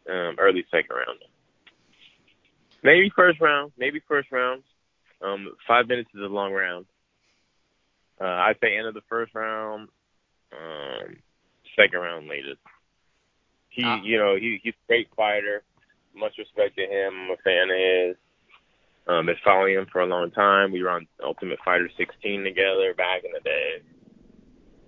um, 0.10 0.36
early 0.40 0.66
second 0.72 0.96
round. 0.96 1.20
Maybe 2.84 3.12
first 3.14 3.42
round, 3.42 3.74
maybe 3.78 4.02
first 4.08 4.32
round. 4.32 4.64
Um, 5.22 5.56
five 5.68 5.88
minutes 5.88 6.10
is 6.14 6.22
a 6.22 6.28
long 6.28 6.54
round. 6.54 6.86
Uh, 8.20 8.26
I'd 8.26 8.58
say 8.62 8.76
end 8.78 8.88
of 8.88 8.94
the 8.94 9.02
first 9.10 9.34
round, 9.36 9.90
um, 10.52 11.18
second 11.76 12.00
round 12.00 12.28
latest. 12.28 12.60
He, 13.70 13.84
Ah. 13.84 14.02
you 14.04 14.18
know, 14.18 14.36
he 14.36 14.60
he's 14.64 14.74
a 14.74 14.88
great 14.88 15.10
fighter. 15.16 15.64
Much 16.16 16.34
respect 16.38 16.76
to 16.78 16.82
him. 16.84 17.14
I'm 17.14 17.32
a 17.32 17.38
fan 17.44 17.70
of 17.70 17.78
his. 17.78 18.16
Um, 19.08 19.26
been 19.28 19.36
following 19.44 19.76
him 19.76 19.86
for 19.92 20.02
a 20.02 20.06
long 20.06 20.32
time. 20.32 20.72
We 20.72 20.84
were 20.84 20.90
on 20.90 21.08
Ultimate 21.24 21.60
Fighter 21.64 21.90
16 21.96 22.44
together 22.44 22.94
back 22.94 23.24
in 23.24 23.32
the 23.32 23.40
day. 23.40 23.82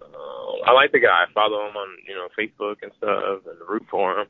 Um, 0.01 0.55
I 0.65 0.71
like 0.71 0.91
the 0.91 1.00
guy. 1.00 1.24
I 1.24 1.31
follow 1.33 1.69
him 1.69 1.77
on 1.77 1.88
you 2.07 2.15
know 2.15 2.27
Facebook 2.38 2.77
and 2.81 2.91
stuff, 2.98 3.45
and 3.45 3.69
root 3.69 3.86
for 3.91 4.19
him. 4.21 4.27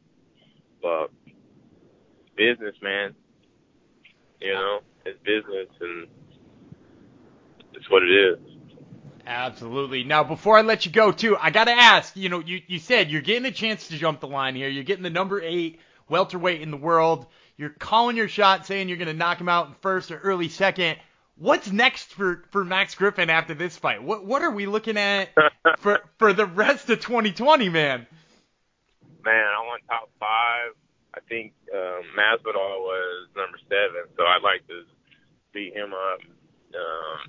But 0.82 1.08
business, 2.36 2.76
man. 2.82 3.16
You 4.42 4.54
know, 4.54 4.80
it's 5.06 5.20
business, 5.24 5.68
and 5.82 6.08
it's 7.74 7.90
what 7.90 8.04
it 8.04 8.12
is. 8.12 8.40
Absolutely. 9.30 10.04
Now, 10.04 10.24
before 10.24 10.58
I 10.58 10.62
let 10.62 10.86
you 10.86 10.92
go, 10.92 11.12
too, 11.12 11.38
I 11.38 11.52
got 11.52 11.66
to 11.66 11.72
ask. 11.72 12.16
You 12.18 12.30
know, 12.30 12.40
you 12.40 12.62
you 12.68 12.80
said 12.80 13.12
you're 13.12 13.22
getting 13.22 13.46
a 13.46 13.52
chance 13.52 13.88
to 13.90 13.98
jump 13.98 14.20
the 14.20 14.28
line 14.28 14.56
here. 14.56 14.68
You're 14.68 14.84
getting 14.84 15.04
the 15.04 15.10
number 15.10 15.42
eight 15.42 15.80
welterweight 16.10 16.62
in 16.62 16.72
the 16.72 16.78
world. 16.78 17.28
You're 17.56 17.70
calling 17.70 18.18
your 18.18 18.28
shot, 18.28 18.66
saying 18.66 18.90
you're 18.90 18.98
going 18.98 19.08
to 19.08 19.14
knock 19.14 19.40
him 19.40 19.50
out 19.50 19.68
in 19.68 19.76
first 19.82 20.12
or 20.12 20.18
early 20.18 20.50
second. 20.50 20.98
What's 21.38 21.72
next 21.72 22.12
for, 22.14 22.44
for 22.52 22.66
Max 22.66 22.96
Griffin 22.96 23.30
after 23.30 23.54
this 23.54 23.78
fight? 23.78 24.02
What 24.02 24.26
what 24.26 24.42
are 24.42 24.52
we 24.52 24.66
looking 24.66 24.98
at 24.98 25.30
for 25.78 26.00
for 26.18 26.34
the 26.34 26.46
rest 26.46 26.90
of 26.90 27.00
2020, 27.00 27.70
man? 27.70 28.08
man, 29.24 29.46
I 29.46 29.62
want 29.66 29.84
top 29.88 30.10
five. 30.20 30.74
I 31.14 31.20
think 31.28 31.54
um, 31.74 32.04
Masvidal 32.18 32.82
was 32.82 33.30
number 33.36 33.58
seven, 33.68 34.10
so 34.16 34.24
I'd 34.24 34.44
like 34.44 34.66
to 34.68 34.84
beat 35.54 35.74
him 35.74 35.94
up, 35.94 36.20
um, 36.74 37.20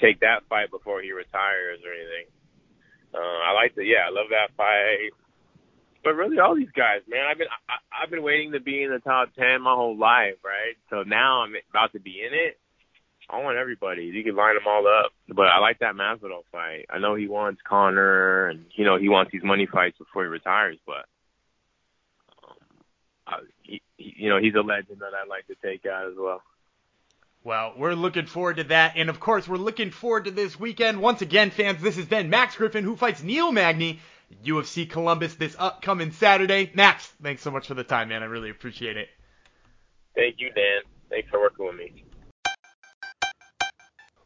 take 0.00 0.20
that 0.20 0.46
fight 0.48 0.70
before 0.70 1.02
he 1.02 1.12
retires 1.12 1.80
or 1.84 1.92
anything. 1.92 2.26
Uh, 3.14 3.18
I 3.18 3.52
like 3.52 3.74
to, 3.76 3.82
yeah, 3.82 4.06
I 4.08 4.10
love 4.10 4.30
that 4.30 4.54
fight. 4.56 5.14
But 6.02 6.14
really, 6.16 6.38
all 6.38 6.54
these 6.54 6.74
guys, 6.76 7.00
man, 7.08 7.24
I've 7.30 7.38
been 7.38 7.48
I, 7.48 8.02
I've 8.02 8.10
been 8.10 8.22
waiting 8.22 8.52
to 8.52 8.60
be 8.60 8.82
in 8.82 8.90
the 8.90 8.98
top 8.98 9.32
ten 9.34 9.62
my 9.62 9.74
whole 9.74 9.96
life, 9.96 10.36
right? 10.44 10.76
So 10.90 11.02
now 11.02 11.42
I'm 11.42 11.54
about 11.70 11.92
to 11.92 12.00
be 12.00 12.20
in 12.20 12.34
it. 12.34 12.58
I 13.30 13.42
want 13.42 13.56
everybody. 13.56 14.04
You 14.04 14.22
can 14.22 14.36
line 14.36 14.54
them 14.54 14.66
all 14.66 14.86
up. 14.86 15.12
But 15.28 15.46
I 15.46 15.58
like 15.60 15.78
that 15.78 15.94
Masvidal 15.94 16.44
fight. 16.52 16.84
I 16.90 16.98
know 16.98 17.14
he 17.14 17.26
wants 17.26 17.62
Conor, 17.66 18.48
and 18.48 18.66
you 18.76 18.84
know 18.84 18.98
he 18.98 19.08
wants 19.08 19.32
these 19.32 19.42
money 19.42 19.66
fights 19.66 19.96
before 19.96 20.24
he 20.24 20.28
retires. 20.28 20.76
But 20.86 21.08
um, 22.44 22.56
I, 23.26 23.36
he, 23.62 23.80
you 23.96 24.28
know 24.28 24.38
he's 24.38 24.54
a 24.54 24.60
legend 24.60 25.00
that 25.00 25.14
I'd 25.14 25.28
like 25.28 25.46
to 25.46 25.54
take 25.66 25.86
out 25.86 26.06
as 26.06 26.18
well. 26.18 26.42
Well, 27.44 27.74
we're 27.76 27.92
looking 27.92 28.24
forward 28.24 28.56
to 28.56 28.64
that. 28.64 28.94
And 28.96 29.10
of 29.10 29.20
course, 29.20 29.46
we're 29.46 29.58
looking 29.58 29.90
forward 29.90 30.24
to 30.24 30.30
this 30.30 30.58
weekend. 30.58 31.02
Once 31.02 31.20
again, 31.20 31.50
fans, 31.50 31.82
this 31.82 31.98
is 31.98 32.06
been 32.06 32.30
Max 32.30 32.56
Griffin 32.56 32.84
who 32.84 32.96
fights 32.96 33.22
Neil 33.22 33.52
Magny, 33.52 34.00
UFC 34.42 34.88
Columbus 34.88 35.34
this 35.34 35.54
upcoming 35.58 36.10
Saturday. 36.10 36.72
Max, 36.74 37.06
thanks 37.22 37.42
so 37.42 37.50
much 37.50 37.68
for 37.68 37.74
the 37.74 37.84
time, 37.84 38.08
man. 38.08 38.22
I 38.22 38.26
really 38.26 38.48
appreciate 38.48 38.96
it. 38.96 39.08
Thank 40.14 40.36
you, 40.38 40.50
Dan. 40.52 40.80
Thanks 41.10 41.28
for 41.28 41.38
working 41.38 41.66
with 41.66 41.76
me. 41.76 42.04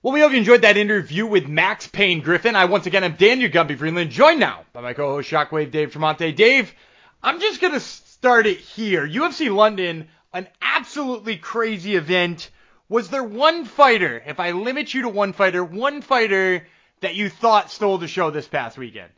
Well, 0.00 0.14
we 0.14 0.20
hope 0.20 0.30
you 0.30 0.38
enjoyed 0.38 0.62
that 0.62 0.76
interview 0.76 1.26
with 1.26 1.48
Max 1.48 1.88
Payne 1.88 2.20
Griffin. 2.20 2.54
I 2.54 2.66
once 2.66 2.86
again 2.86 3.02
am 3.02 3.16
Daniel 3.16 3.50
Gumby 3.50 3.76
Freeland, 3.76 4.12
joined 4.12 4.38
now 4.38 4.64
by 4.72 4.80
my 4.80 4.92
co-host 4.92 5.28
Shockwave 5.28 5.72
Dave 5.72 5.90
Tremonte. 5.90 6.36
Dave, 6.36 6.72
I'm 7.20 7.40
just 7.40 7.60
gonna 7.60 7.80
start 7.80 8.46
it 8.46 8.58
here. 8.58 9.04
UFC 9.04 9.52
London, 9.52 10.06
an 10.32 10.46
absolutely 10.62 11.36
crazy 11.36 11.96
event. 11.96 12.50
Was 12.90 13.10
there 13.10 13.22
one 13.22 13.66
fighter, 13.66 14.22
if 14.24 14.40
I 14.40 14.52
limit 14.52 14.94
you 14.94 15.02
to 15.02 15.10
one 15.10 15.34
fighter, 15.34 15.62
one 15.62 16.00
fighter 16.00 16.66
that 17.00 17.14
you 17.14 17.28
thought 17.28 17.70
stole 17.70 17.98
the 17.98 18.08
show 18.08 18.30
this 18.30 18.48
past 18.48 18.78
weekend? 18.78 19.10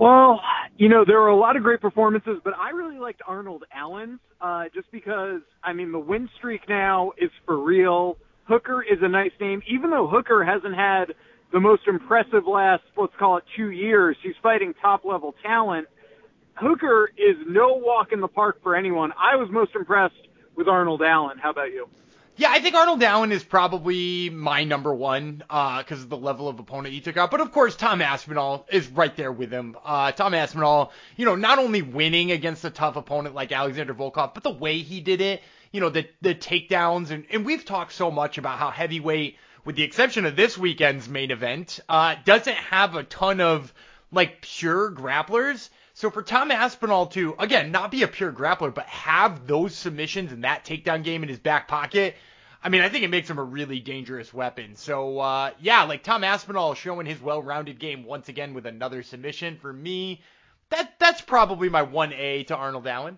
Well, 0.00 0.40
you 0.78 0.88
know, 0.88 1.04
there 1.06 1.20
were 1.20 1.28
a 1.28 1.36
lot 1.36 1.56
of 1.56 1.62
great 1.62 1.82
performances, 1.82 2.40
but 2.42 2.54
I 2.58 2.70
really 2.70 2.98
liked 2.98 3.20
Arnold 3.26 3.64
Allen's, 3.70 4.20
uh, 4.40 4.64
just 4.74 4.90
because, 4.90 5.42
I 5.62 5.74
mean, 5.74 5.92
the 5.92 5.98
win 5.98 6.30
streak 6.38 6.68
now 6.70 7.12
is 7.18 7.30
for 7.44 7.58
real. 7.62 8.16
Hooker 8.44 8.82
is 8.82 8.98
a 9.02 9.08
nice 9.08 9.32
name, 9.38 9.62
even 9.68 9.90
though 9.90 10.08
Hooker 10.08 10.42
hasn't 10.42 10.74
had 10.74 11.14
the 11.52 11.60
most 11.60 11.82
impressive 11.86 12.46
last, 12.46 12.82
let's 12.96 13.12
call 13.18 13.36
it 13.36 13.44
two 13.56 13.70
years. 13.70 14.16
He's 14.22 14.34
fighting 14.42 14.72
top 14.80 15.04
level 15.04 15.34
talent. 15.42 15.86
Hooker 16.54 17.10
is 17.16 17.36
no 17.46 17.74
walk 17.74 18.08
in 18.10 18.20
the 18.20 18.28
park 18.28 18.62
for 18.62 18.74
anyone. 18.74 19.12
I 19.12 19.36
was 19.36 19.50
most 19.50 19.74
impressed 19.74 20.14
with 20.56 20.66
Arnold 20.66 21.02
Allen. 21.02 21.36
How 21.36 21.50
about 21.50 21.70
you? 21.70 21.88
Yeah, 22.36 22.50
I 22.50 22.60
think 22.60 22.74
Arnold 22.74 23.02
Allen 23.02 23.30
is 23.30 23.44
probably 23.44 24.30
my 24.30 24.64
number 24.64 24.94
one 24.94 25.42
because 25.46 26.02
of 26.02 26.08
the 26.08 26.16
level 26.16 26.48
of 26.48 26.58
opponent 26.58 26.94
he 26.94 27.00
took 27.00 27.18
out. 27.18 27.30
But 27.30 27.42
of 27.42 27.52
course, 27.52 27.76
Tom 27.76 28.00
Aspinall 28.00 28.66
is 28.70 28.88
right 28.88 29.14
there 29.16 29.30
with 29.30 29.50
him. 29.50 29.76
Uh, 29.84 30.12
Tom 30.12 30.32
Aspinall, 30.32 30.92
you 31.16 31.26
know, 31.26 31.36
not 31.36 31.58
only 31.58 31.82
winning 31.82 32.32
against 32.32 32.64
a 32.64 32.70
tough 32.70 32.96
opponent 32.96 33.34
like 33.34 33.52
Alexander 33.52 33.92
Volkov, 33.92 34.32
but 34.32 34.42
the 34.42 34.50
way 34.50 34.78
he 34.78 35.00
did 35.00 35.20
it, 35.20 35.42
you 35.72 35.80
know, 35.80 35.90
the 35.90 36.08
the 36.22 36.34
takedowns, 36.34 37.10
and, 37.10 37.26
and 37.30 37.44
we've 37.44 37.66
talked 37.66 37.92
so 37.92 38.10
much 38.10 38.38
about 38.38 38.58
how 38.58 38.70
heavyweight, 38.70 39.36
with 39.66 39.76
the 39.76 39.82
exception 39.82 40.24
of 40.24 40.34
this 40.34 40.56
weekend's 40.56 41.08
main 41.08 41.30
event, 41.30 41.80
uh, 41.88 42.14
doesn't 42.24 42.56
have 42.56 42.94
a 42.94 43.04
ton 43.04 43.42
of 43.42 43.74
like 44.10 44.40
pure 44.40 44.90
grapplers. 44.90 45.68
So 46.02 46.10
for 46.10 46.24
Tom 46.24 46.50
Aspinall 46.50 47.06
to, 47.10 47.36
again, 47.38 47.70
not 47.70 47.92
be 47.92 48.02
a 48.02 48.08
pure 48.08 48.32
grappler, 48.32 48.74
but 48.74 48.86
have 48.86 49.46
those 49.46 49.72
submissions 49.72 50.32
and 50.32 50.42
that 50.42 50.64
takedown 50.64 51.04
game 51.04 51.22
in 51.22 51.28
his 51.28 51.38
back 51.38 51.68
pocket, 51.68 52.16
I 52.60 52.70
mean, 52.70 52.80
I 52.80 52.88
think 52.88 53.04
it 53.04 53.08
makes 53.08 53.30
him 53.30 53.38
a 53.38 53.44
really 53.44 53.78
dangerous 53.78 54.34
weapon. 54.34 54.74
So, 54.74 55.20
uh, 55.20 55.52
yeah, 55.60 55.84
like 55.84 56.02
Tom 56.02 56.24
Aspinall 56.24 56.74
showing 56.74 57.06
his 57.06 57.22
well-rounded 57.22 57.78
game 57.78 58.02
once 58.02 58.28
again 58.28 58.52
with 58.52 58.66
another 58.66 59.04
submission. 59.04 59.58
For 59.62 59.72
me, 59.72 60.20
that 60.70 60.98
that's 60.98 61.20
probably 61.20 61.68
my 61.68 61.84
1A 61.84 62.48
to 62.48 62.56
Arnold 62.56 62.88
Allen. 62.88 63.16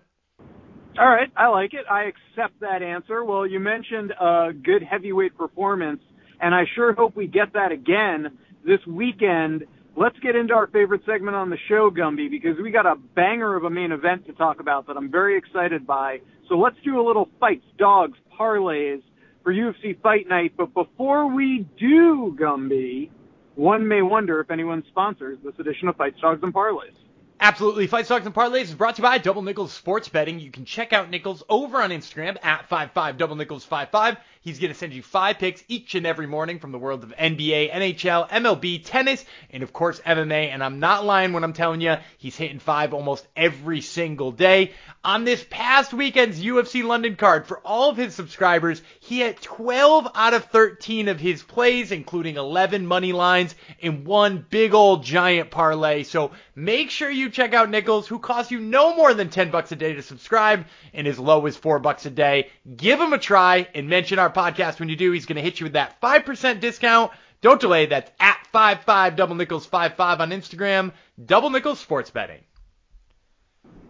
All 0.99 1.09
right, 1.09 1.31
I 1.35 1.47
like 1.47 1.73
it. 1.73 1.85
I 1.89 2.03
accept 2.03 2.59
that 2.59 2.83
answer. 2.83 3.25
Well, 3.25 3.47
you 3.47 3.59
mentioned 3.59 4.11
a 4.11 4.53
good 4.53 4.83
heavyweight 4.83 5.35
performance, 5.35 6.01
and 6.39 6.53
I 6.53 6.65
sure 6.75 6.93
hope 6.93 7.15
we 7.15 7.25
get 7.25 7.53
that 7.53 7.71
again 7.71 8.37
this 8.63 8.85
weekend. 8.85 9.63
Let's 9.97 10.19
get 10.19 10.35
into 10.35 10.53
our 10.53 10.67
favorite 10.67 11.01
segment 11.05 11.37
on 11.37 11.49
the 11.49 11.57
show, 11.69 11.89
Gumby, 11.89 12.29
because 12.29 12.57
we 12.61 12.69
got 12.69 12.85
a 12.85 12.95
banger 12.95 13.55
of 13.55 13.63
a 13.63 13.69
main 13.69 13.93
event 13.93 14.25
to 14.27 14.33
talk 14.33 14.59
about 14.59 14.87
that 14.87 14.97
I'm 14.97 15.09
very 15.09 15.37
excited 15.37 15.87
by. 15.87 16.19
So 16.49 16.55
let's 16.55 16.75
do 16.83 16.99
a 16.99 17.03
little 17.05 17.29
fights, 17.39 17.63
dogs, 17.77 18.17
parlays 18.37 19.01
for 19.43 19.53
UFC 19.53 19.99
Fight 20.01 20.27
Night. 20.27 20.53
But 20.57 20.73
before 20.73 21.33
we 21.33 21.65
do, 21.79 22.35
Gumby, 22.37 23.09
one 23.55 23.87
may 23.87 24.01
wonder 24.01 24.41
if 24.41 24.51
anyone 24.51 24.83
sponsors 24.89 25.39
this 25.45 25.53
edition 25.59 25.87
of 25.87 25.95
Fights, 25.95 26.19
Dogs, 26.19 26.41
and 26.43 26.53
Parlays. 26.53 26.91
Absolutely. 27.39 27.87
Fight 27.87 28.05
Stocks 28.05 28.25
and 28.25 28.33
Parlays 28.33 28.63
is 28.63 28.73
brought 28.73 28.95
to 28.95 29.01
you 29.01 29.07
by 29.07 29.17
Double 29.17 29.41
Nickels 29.41 29.73
Sports 29.73 30.07
Betting. 30.07 30.39
You 30.39 30.51
can 30.51 30.65
check 30.65 30.93
out 30.93 31.09
Nickels 31.09 31.43
over 31.49 31.81
on 31.81 31.89
Instagram 31.89 32.37
at 32.43 32.69
55 32.69 33.17
Double 33.17 33.35
Nickels 33.35 33.63
55. 33.65 34.17
He's 34.45 34.59
going 34.59 34.71
to 34.71 34.77
send 34.77 34.93
you 34.93 35.01
five 35.01 35.39
picks 35.39 35.63
each 35.67 35.95
and 35.95 36.05
every 36.05 36.27
morning 36.27 36.59
from 36.59 36.71
the 36.71 36.77
world 36.77 37.03
of 37.03 37.09
NBA, 37.17 37.71
NHL, 37.71 38.29
MLB, 38.29 38.85
tennis, 38.85 39.25
and 39.49 39.63
of 39.63 39.73
course 39.73 39.99
MMA. 40.01 40.49
And 40.49 40.63
I'm 40.63 40.79
not 40.79 41.03
lying 41.03 41.33
when 41.33 41.43
I'm 41.43 41.51
telling 41.51 41.81
you 41.81 41.95
he's 42.19 42.35
hitting 42.35 42.59
five 42.59 42.93
almost 42.93 43.25
every 43.35 43.81
single 43.81 44.31
day. 44.31 44.73
On 45.03 45.23
this 45.23 45.43
past 45.49 45.95
weekend's 45.95 46.39
UFC 46.39 46.83
London 46.83 47.15
card, 47.15 47.47
for 47.47 47.57
all 47.65 47.89
of 47.89 47.97
his 47.97 48.13
subscribers, 48.13 48.83
he 48.99 49.19
had 49.19 49.41
12 49.41 50.09
out 50.13 50.35
of 50.35 50.45
13 50.45 51.07
of 51.07 51.19
his 51.19 51.41
plays, 51.41 51.91
including 51.91 52.37
11 52.37 52.85
money 52.85 53.13
lines 53.13 53.55
and 53.81 54.05
one 54.05 54.45
big 54.47 54.75
old 54.75 55.03
giant 55.03 55.49
parlay. 55.49 56.03
So 56.03 56.29
make 56.53 56.91
sure 56.91 57.09
you 57.09 57.31
check 57.31 57.55
out 57.55 57.71
Nickels, 57.71 58.07
who 58.07 58.19
costs 58.19 58.51
you 58.51 58.59
no 58.59 58.95
more 58.95 59.15
than 59.15 59.31
10 59.31 59.49
bucks 59.49 59.71
a 59.71 59.75
day 59.75 59.93
to 59.93 60.03
subscribe 60.03 60.65
and 60.93 61.07
as 61.07 61.17
low 61.17 61.47
as 61.47 61.57
4 61.57 61.79
bucks 61.79 62.05
a 62.05 62.11
day. 62.11 62.51
Give 62.77 62.99
him 62.99 63.13
a 63.13 63.17
try 63.17 63.67
and 63.73 63.89
mention 63.89 64.19
our 64.19 64.34
podcast 64.35 64.79
when 64.79 64.89
you 64.89 64.95
do. 64.95 65.11
He's 65.11 65.25
going 65.25 65.37
to 65.37 65.41
hit 65.41 65.59
you 65.59 65.65
with 65.65 65.73
that 65.73 65.99
5% 66.01 66.59
discount. 66.59 67.11
Don't 67.41 67.59
delay. 67.59 67.85
That's 67.85 68.11
at 68.19 68.45
55 68.51 69.15
double 69.15 69.35
nickels 69.35 69.65
55 69.65 70.21
on 70.21 70.29
Instagram. 70.31 70.91
Double 71.23 71.49
nickels 71.49 71.79
sports 71.79 72.09
betting. 72.09 72.43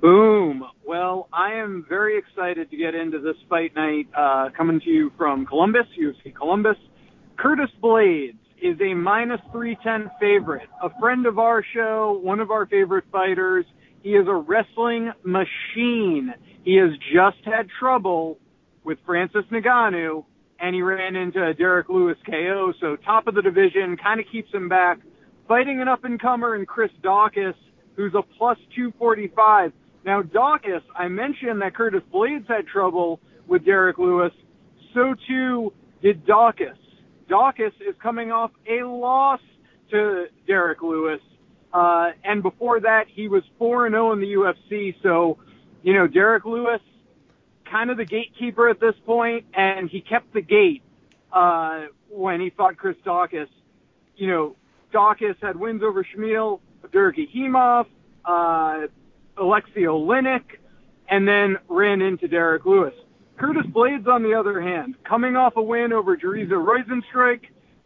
Boom. 0.01 0.63
Well, 0.85 1.27
I 1.33 1.53
am 1.53 1.85
very 1.87 2.17
excited 2.17 2.69
to 2.69 2.77
get 2.77 2.95
into 2.95 3.19
this 3.19 3.35
fight 3.49 3.75
night 3.75 4.07
uh, 4.15 4.49
coming 4.55 4.79
to 4.81 4.89
you 4.89 5.11
from 5.17 5.45
Columbus, 5.45 5.87
UFC 5.99 6.35
Columbus. 6.35 6.77
Curtis 7.37 7.69
Blaydes 7.81 8.35
is 8.61 8.79
a 8.81 8.93
minus 8.93 9.41
310 9.51 10.11
favorite, 10.19 10.69
a 10.81 10.89
friend 10.99 11.25
of 11.25 11.39
our 11.39 11.63
show, 11.73 12.19
one 12.21 12.39
of 12.39 12.51
our 12.51 12.65
favorite 12.65 13.05
fighters. 13.11 13.65
He 14.03 14.11
is 14.11 14.27
a 14.27 14.35
wrestling 14.35 15.11
machine. 15.23 16.33
He 16.63 16.75
has 16.75 16.91
just 17.13 17.43
had 17.43 17.67
trouble 17.79 18.37
with 18.83 18.99
Francis 19.05 19.43
Ngannou, 19.51 20.25
and 20.59 20.75
he 20.75 20.81
ran 20.81 21.15
into 21.15 21.53
Derrick 21.53 21.89
Lewis 21.89 22.17
KO, 22.25 22.73
so 22.79 22.95
top 22.95 23.27
of 23.27 23.35
the 23.35 23.41
division, 23.41 23.97
kind 23.97 24.19
of 24.19 24.25
keeps 24.31 24.51
him 24.53 24.69
back. 24.69 24.99
Fighting 25.47 25.81
an 25.81 25.87
up-and-comer 25.87 26.55
in 26.55 26.65
Chris 26.65 26.91
Daukaus, 27.03 27.53
who's 27.95 28.13
a 28.15 28.21
plus 28.37 28.57
245. 28.75 29.71
Now, 30.05 30.21
Daukaus, 30.21 30.81
I 30.95 31.07
mentioned 31.07 31.61
that 31.61 31.75
Curtis 31.75 32.01
Blaydes 32.13 32.47
had 32.47 32.67
trouble 32.67 33.19
with 33.47 33.65
Derrick 33.65 33.97
Lewis. 33.97 34.31
So 34.93 35.15
too 35.27 35.73
did 36.01 36.25
Daukaus. 36.25 36.77
Daukaus 37.29 37.73
is 37.81 37.95
coming 38.01 38.31
off 38.31 38.51
a 38.67 38.83
loss 38.83 39.39
to 39.91 40.25
Derrick 40.47 40.81
Lewis. 40.81 41.19
Uh, 41.73 42.11
and 42.23 42.41
before 42.41 42.79
that, 42.79 43.05
he 43.07 43.27
was 43.27 43.43
4-0 43.59 44.13
in 44.13 44.19
the 44.19 44.33
UFC. 44.33 44.95
So, 45.03 45.37
you 45.83 45.93
know, 45.93 46.07
Derrick 46.07 46.45
Lewis, 46.45 46.81
kind 47.69 47.89
of 47.89 47.97
the 47.97 48.05
gatekeeper 48.05 48.69
at 48.69 48.79
this 48.79 48.95
point, 49.05 49.45
and 49.53 49.89
he 49.89 50.01
kept 50.01 50.33
the 50.33 50.41
gate 50.41 50.83
uh, 51.31 51.85
when 52.09 52.39
he 52.39 52.49
fought 52.49 52.77
Chris 52.77 52.95
Daukaus. 53.05 53.49
You 54.15 54.27
know, 54.27 54.55
Daukaus 54.93 55.35
had 55.41 55.55
wins 55.55 55.83
over 55.83 56.03
Shamil, 56.03 56.59
Abdurakhimov, 56.83 57.87
uh, 58.23 58.87
Alexei 59.37 59.81
Oleinik, 59.81 60.43
and 61.09 61.27
then 61.27 61.57
ran 61.67 62.01
into 62.01 62.27
Derrick 62.27 62.65
Lewis. 62.65 62.93
Curtis 63.37 63.65
Blaydes, 63.65 64.07
on 64.07 64.23
the 64.23 64.33
other 64.33 64.61
hand, 64.61 64.95
coming 65.03 65.35
off 65.35 65.57
a 65.57 65.61
win 65.61 65.91
over 65.91 66.15
Jairzinho 66.15 66.65
Rozenstruik, 66.65 67.41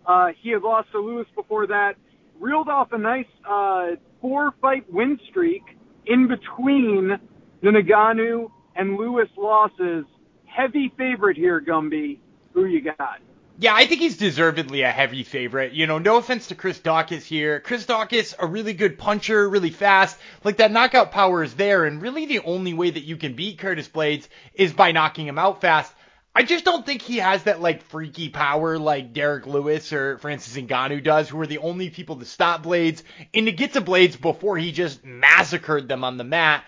uh, 0.05 0.29
he 0.39 0.51
had 0.51 0.61
lost 0.61 0.91
to 0.91 0.99
Lewis 0.99 1.27
before 1.35 1.67
that, 1.67 1.95
reeled 2.39 2.69
off 2.69 2.91
a 2.93 2.97
nice 2.97 3.25
uh, 3.47 3.91
four-fight 4.21 4.91
win 4.91 5.19
streak 5.29 5.63
in 6.05 6.27
between 6.27 7.19
the 7.61 7.69
Ngannou 7.69 8.51
and 8.79 8.95
Lewis 8.97 9.27
losses. 9.37 10.05
Heavy 10.45 10.91
favorite 10.97 11.35
here, 11.35 11.61
Gumby. 11.61 12.17
Who 12.53 12.65
you 12.65 12.81
got? 12.81 13.19
Yeah, 13.59 13.75
I 13.75 13.85
think 13.85 13.99
he's 13.99 14.15
deservedly 14.15 14.83
a 14.83 14.89
heavy 14.89 15.23
favorite. 15.23 15.73
You 15.73 15.85
know, 15.85 15.99
no 15.99 16.15
offense 16.15 16.47
to 16.47 16.55
Chris 16.55 16.79
Daukaus 16.79 17.23
here. 17.23 17.59
Chris 17.59 17.85
Daukaus, 17.85 18.33
a 18.39 18.47
really 18.47 18.73
good 18.73 18.97
puncher, 18.97 19.49
really 19.49 19.69
fast. 19.69 20.17
Like 20.45 20.57
that 20.57 20.71
knockout 20.71 21.11
power 21.11 21.43
is 21.43 21.53
there, 21.55 21.83
and 21.83 22.01
really 22.01 22.25
the 22.25 22.39
only 22.39 22.73
way 22.73 22.89
that 22.89 23.03
you 23.03 23.17
can 23.17 23.33
beat 23.33 23.59
Curtis 23.59 23.89
Blaydes 23.89 24.29
is 24.53 24.71
by 24.71 24.93
knocking 24.93 25.27
him 25.27 25.37
out 25.37 25.59
fast. 25.59 25.93
I 26.33 26.43
just 26.43 26.63
don't 26.63 26.85
think 26.85 27.01
he 27.01 27.17
has 27.17 27.43
that 27.43 27.59
like 27.59 27.83
freaky 27.83 28.29
power 28.29 28.79
like 28.79 29.11
Derrick 29.11 29.45
Lewis 29.45 29.91
or 29.91 30.19
Francis 30.19 30.55
Ngannou 30.55 31.03
does, 31.03 31.27
who 31.27 31.41
are 31.41 31.47
the 31.47 31.57
only 31.57 31.89
people 31.89 32.15
to 32.15 32.25
stop 32.25 32.63
Blaydes 32.63 33.03
and 33.33 33.45
to 33.45 33.51
get 33.51 33.73
to 33.73 33.81
Blaydes 33.81 34.19
before 34.19 34.57
he 34.57 34.71
just 34.71 35.03
massacred 35.03 35.89
them 35.89 36.05
on 36.05 36.15
the 36.15 36.23
mat. 36.23 36.63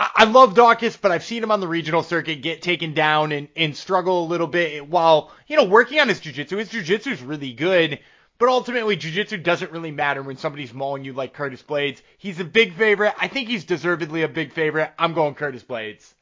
I 0.00 0.24
love 0.24 0.54
Daukaus, 0.54 0.96
but 1.00 1.10
I've 1.10 1.24
seen 1.24 1.42
him 1.42 1.50
on 1.50 1.58
the 1.58 1.66
regional 1.66 2.04
circuit 2.04 2.40
get 2.40 2.62
taken 2.62 2.94
down 2.94 3.32
and, 3.32 3.48
and 3.56 3.76
struggle 3.76 4.24
a 4.24 4.28
little 4.28 4.46
bit 4.46 4.88
while, 4.88 5.32
you 5.48 5.56
know, 5.56 5.64
working 5.64 5.98
on 5.98 6.08
his 6.08 6.20
jiu-jitsu. 6.20 6.56
His 6.56 6.68
jiu-jitsu 6.68 7.10
is 7.10 7.20
really 7.20 7.52
good, 7.52 7.98
but 8.38 8.48
ultimately 8.48 8.94
jiu-jitsu 8.94 9.38
doesn't 9.38 9.72
really 9.72 9.90
matter 9.90 10.22
when 10.22 10.36
somebody's 10.36 10.72
mauling 10.72 11.04
you 11.04 11.14
like 11.14 11.34
Curtis 11.34 11.64
Blaydes. 11.68 12.00
He's 12.16 12.38
a 12.38 12.44
big 12.44 12.74
favorite. 12.74 13.12
I 13.18 13.26
think 13.26 13.48
he's 13.48 13.64
deservedly 13.64 14.22
a 14.22 14.28
big 14.28 14.52
favorite. 14.52 14.92
I'm 15.00 15.14
going 15.14 15.34
Curtis 15.34 15.64
Blaydes. 15.64 16.14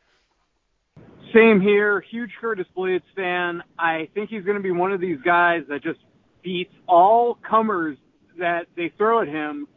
Same 1.35 1.61
here. 1.61 2.01
Huge 2.01 2.31
Curtis 2.41 2.67
Blaydes 2.75 3.03
fan. 3.15 3.63
I 3.79 4.09
think 4.15 4.31
he's 4.31 4.45
going 4.45 4.57
to 4.57 4.63
be 4.63 4.71
one 4.71 4.93
of 4.93 5.03
these 5.03 5.19
guys 5.23 5.65
that 5.69 5.83
just 5.83 6.01
beats 6.43 6.73
all 6.89 7.37
comers 7.47 7.99
that 8.39 8.69
they 8.75 8.91
throw 8.97 9.21
at 9.21 9.29
him 9.29 9.69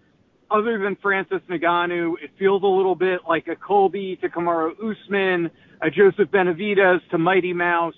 other 0.52 0.80
than 0.80 0.98
Francis 1.02 1.42
Ngannou, 1.50 2.14
it 2.24 2.32
feels 2.40 2.64
a 2.64 2.68
little 2.68 2.96
bit 2.96 3.22
like 3.28 3.48
a 3.48 3.56
Colby 3.56 4.18
to 4.22 4.30
Kamaru 4.30 4.72
Usman, 4.74 5.52
a 5.82 5.90
Joseph 5.90 6.30
Benavidez 6.30 7.00
to 7.12 7.18
Mighty 7.18 7.54
Mouse. 7.54 7.96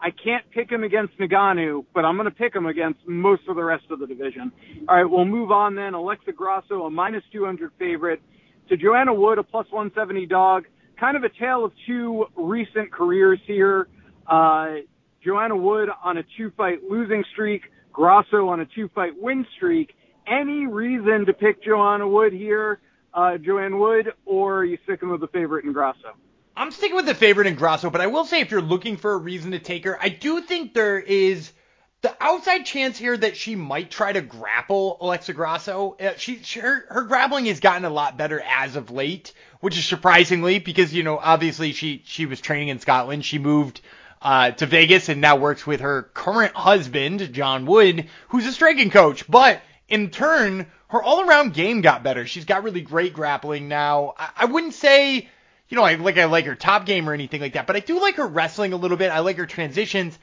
I 0.00 0.10
can't 0.10 0.48
pick 0.52 0.70
him 0.70 0.84
against 0.84 1.18
Ngannou, 1.18 1.84
but 1.92 2.04
I'm 2.04 2.16
going 2.16 2.28
to 2.28 2.34
pick 2.34 2.54
him 2.54 2.66
against 2.66 3.00
most 3.06 3.42
of 3.48 3.56
the 3.56 3.64
rest 3.64 3.84
of 3.90 3.98
the 3.98 4.06
division. 4.06 4.52
All 4.88 4.96
right, 4.96 5.04
we'll 5.04 5.24
move 5.24 5.50
on 5.50 5.74
then. 5.74 5.94
Alexa 5.94 6.32
Grasso, 6.32 6.84
a 6.84 6.90
minus 6.90 7.24
200 7.32 7.72
favorite, 7.78 8.22
to 8.68 8.76
Joanna 8.76 9.12
Wood, 9.12 9.38
a 9.38 9.42
plus 9.42 9.66
170 9.70 10.26
dog. 10.26 10.66
Kind 11.00 11.16
of 11.16 11.24
a 11.24 11.28
tale 11.28 11.64
of 11.64 11.72
two 11.86 12.26
recent 12.36 12.92
careers 12.92 13.40
here. 13.46 13.88
Uh, 14.26 14.76
Joanna 15.24 15.56
Wood 15.56 15.88
on 16.04 16.18
a 16.18 16.22
two-fight 16.36 16.84
losing 16.88 17.24
streak, 17.32 17.62
Grasso 17.92 18.48
on 18.48 18.60
a 18.60 18.66
two-fight 18.66 19.12
win 19.20 19.44
streak 19.56 19.94
any 20.30 20.66
reason 20.66 21.26
to 21.26 21.32
pick 21.32 21.62
Joanna 21.62 22.08
Wood 22.08 22.32
here, 22.32 22.80
uh, 23.14 23.38
Joanne 23.38 23.78
Wood, 23.78 24.12
or 24.24 24.58
are 24.58 24.64
you 24.64 24.78
sticking 24.84 25.08
with 25.08 25.20
the 25.20 25.28
favorite 25.28 25.64
in 25.64 25.72
Grasso? 25.72 26.14
I'm 26.56 26.70
sticking 26.72 26.96
with 26.96 27.06
the 27.06 27.14
favorite 27.14 27.46
in 27.46 27.54
Grasso, 27.54 27.88
but 27.88 28.00
I 28.00 28.08
will 28.08 28.24
say 28.24 28.40
if 28.40 28.50
you're 28.50 28.60
looking 28.60 28.96
for 28.96 29.12
a 29.12 29.16
reason 29.16 29.52
to 29.52 29.58
take 29.58 29.84
her, 29.84 29.96
I 30.00 30.08
do 30.08 30.40
think 30.40 30.74
there 30.74 30.98
is 30.98 31.52
the 32.00 32.14
outside 32.20 32.64
chance 32.64 32.96
here 32.96 33.16
that 33.16 33.36
she 33.36 33.56
might 33.56 33.90
try 33.90 34.12
to 34.12 34.20
grapple 34.20 34.98
Alexa 35.00 35.32
Grasso. 35.32 35.96
Uh, 36.00 36.14
she, 36.16 36.42
she 36.42 36.60
her, 36.60 36.84
her 36.90 37.02
grappling 37.02 37.46
has 37.46 37.60
gotten 37.60 37.84
a 37.84 37.90
lot 37.90 38.16
better 38.16 38.40
as 38.40 38.76
of 38.76 38.90
late, 38.90 39.32
which 39.60 39.76
is 39.76 39.84
surprisingly 39.84 40.58
because 40.58 40.92
you 40.92 41.02
know 41.02 41.18
obviously 41.18 41.72
she 41.72 42.02
she 42.06 42.26
was 42.26 42.40
training 42.40 42.68
in 42.68 42.78
Scotland. 42.78 43.24
She 43.24 43.38
moved 43.38 43.80
uh, 44.22 44.52
to 44.52 44.66
Vegas 44.66 45.08
and 45.08 45.20
now 45.20 45.36
works 45.36 45.66
with 45.66 45.80
her 45.80 46.04
current 46.14 46.54
husband 46.54 47.32
John 47.32 47.66
Wood, 47.66 48.08
who's 48.28 48.46
a 48.46 48.52
striking 48.52 48.90
coach, 48.90 49.28
but 49.28 49.60
in 49.88 50.10
turn, 50.10 50.66
her 50.88 51.02
all 51.02 51.28
around 51.28 51.54
game 51.54 51.80
got 51.80 52.02
better. 52.02 52.26
She's 52.26 52.44
got 52.44 52.62
really 52.62 52.80
great 52.80 53.12
grappling 53.12 53.68
now. 53.68 54.14
I, 54.18 54.30
I 54.36 54.44
wouldn't 54.46 54.74
say, 54.74 55.28
you 55.68 55.76
know, 55.76 55.82
I 55.82 55.94
like 55.94 56.18
I 56.18 56.24
like 56.24 56.46
her 56.46 56.54
top 56.54 56.86
game 56.86 57.08
or 57.08 57.14
anything 57.14 57.40
like 57.40 57.54
that, 57.54 57.66
but 57.66 57.76
I 57.76 57.80
do 57.80 58.00
like 58.00 58.16
her 58.16 58.26
wrestling 58.26 58.72
a 58.72 58.76
little 58.76 58.96
bit. 58.96 59.10
I 59.10 59.20
like 59.20 59.36
her 59.36 59.46
transitions. 59.46 60.18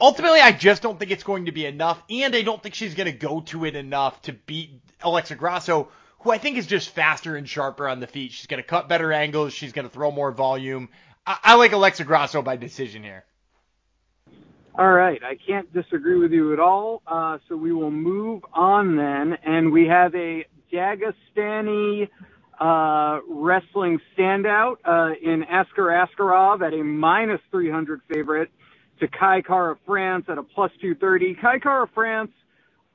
Ultimately, 0.00 0.40
I 0.40 0.52
just 0.52 0.82
don't 0.82 0.98
think 0.98 1.12
it's 1.12 1.22
going 1.22 1.46
to 1.46 1.52
be 1.52 1.66
enough, 1.66 2.02
and 2.10 2.34
I 2.34 2.42
don't 2.42 2.60
think 2.62 2.74
she's 2.74 2.94
going 2.94 3.10
to 3.10 3.16
go 3.16 3.40
to 3.42 3.64
it 3.64 3.76
enough 3.76 4.20
to 4.22 4.32
beat 4.32 4.80
Alexa 5.00 5.36
Grasso, 5.36 5.88
who 6.20 6.32
I 6.32 6.38
think 6.38 6.58
is 6.58 6.66
just 6.66 6.90
faster 6.90 7.36
and 7.36 7.48
sharper 7.48 7.88
on 7.88 8.00
the 8.00 8.08
feet. 8.08 8.32
She's 8.32 8.46
going 8.46 8.62
to 8.62 8.68
cut 8.68 8.88
better 8.88 9.12
angles. 9.12 9.52
She's 9.52 9.72
going 9.72 9.86
to 9.86 9.92
throw 9.92 10.10
more 10.10 10.32
volume. 10.32 10.88
I, 11.24 11.38
I 11.44 11.54
like 11.54 11.72
Alexa 11.72 12.04
Grasso 12.04 12.42
by 12.42 12.56
decision 12.56 13.04
here. 13.04 13.24
All 14.76 14.92
right, 14.92 15.22
I 15.22 15.36
can't 15.36 15.72
disagree 15.72 16.18
with 16.18 16.32
you 16.32 16.52
at 16.52 16.58
all. 16.58 17.00
Uh, 17.06 17.38
so 17.48 17.56
we 17.56 17.72
will 17.72 17.92
move 17.92 18.42
on 18.52 18.96
then, 18.96 19.38
and 19.44 19.70
we 19.70 19.86
have 19.86 20.12
a 20.16 20.44
Dagestani 20.72 22.08
uh, 22.58 23.20
wrestling 23.28 24.00
standout 24.18 24.78
uh, 24.84 25.12
in 25.22 25.44
Askar 25.44 25.92
Askarov 25.92 26.60
at 26.66 26.74
a 26.74 26.82
minus 26.82 27.40
300 27.52 28.00
favorite 28.12 28.50
to 28.98 29.06
Kai 29.06 29.42
Kara 29.42 29.76
France 29.86 30.24
at 30.28 30.38
a 30.38 30.42
plus 30.42 30.72
230. 30.80 31.36
Kai 31.40 31.60
Kara 31.60 31.88
France, 31.94 32.32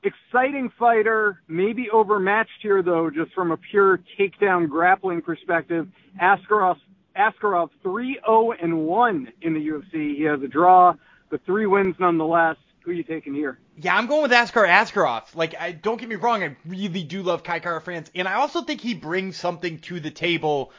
exciting 0.02 0.70
fighter, 0.78 1.40
maybe 1.48 1.88
overmatched 1.90 2.60
here 2.60 2.82
though, 2.82 3.08
just 3.08 3.32
from 3.32 3.52
a 3.52 3.56
pure 3.56 4.00
takedown 4.18 4.68
grappling 4.68 5.22
perspective. 5.22 5.88
Askarov 6.20 6.76
Askarov 7.16 7.70
3-0 7.82 8.54
and 8.62 8.86
1 8.86 9.32
in 9.40 9.54
the 9.54 9.60
UFC. 9.60 10.16
He 10.16 10.24
has 10.24 10.42
a 10.42 10.48
draw 10.48 10.94
the 11.30 11.38
three 11.38 11.66
wins 11.66 11.96
nonetheless. 11.98 12.56
Who 12.84 12.92
are 12.92 12.94
you 12.94 13.02
taking 13.02 13.34
here? 13.34 13.58
Yeah, 13.76 13.96
I'm 13.96 14.06
going 14.06 14.22
with 14.22 14.32
Askar 14.32 14.66
Askarov. 14.66 15.34
Like, 15.34 15.54
I 15.58 15.72
don't 15.72 16.00
get 16.00 16.08
me 16.08 16.16
wrong, 16.16 16.42
I 16.42 16.56
really 16.66 17.02
do 17.02 17.22
love 17.22 17.42
Kai 17.42 17.60
Kara 17.60 17.80
France, 17.80 18.10
and 18.14 18.26
I 18.26 18.34
also 18.34 18.62
think 18.62 18.80
he 18.80 18.94
brings 18.94 19.36
something 19.36 19.78
to 19.80 20.00
the 20.00 20.10
table 20.10 20.72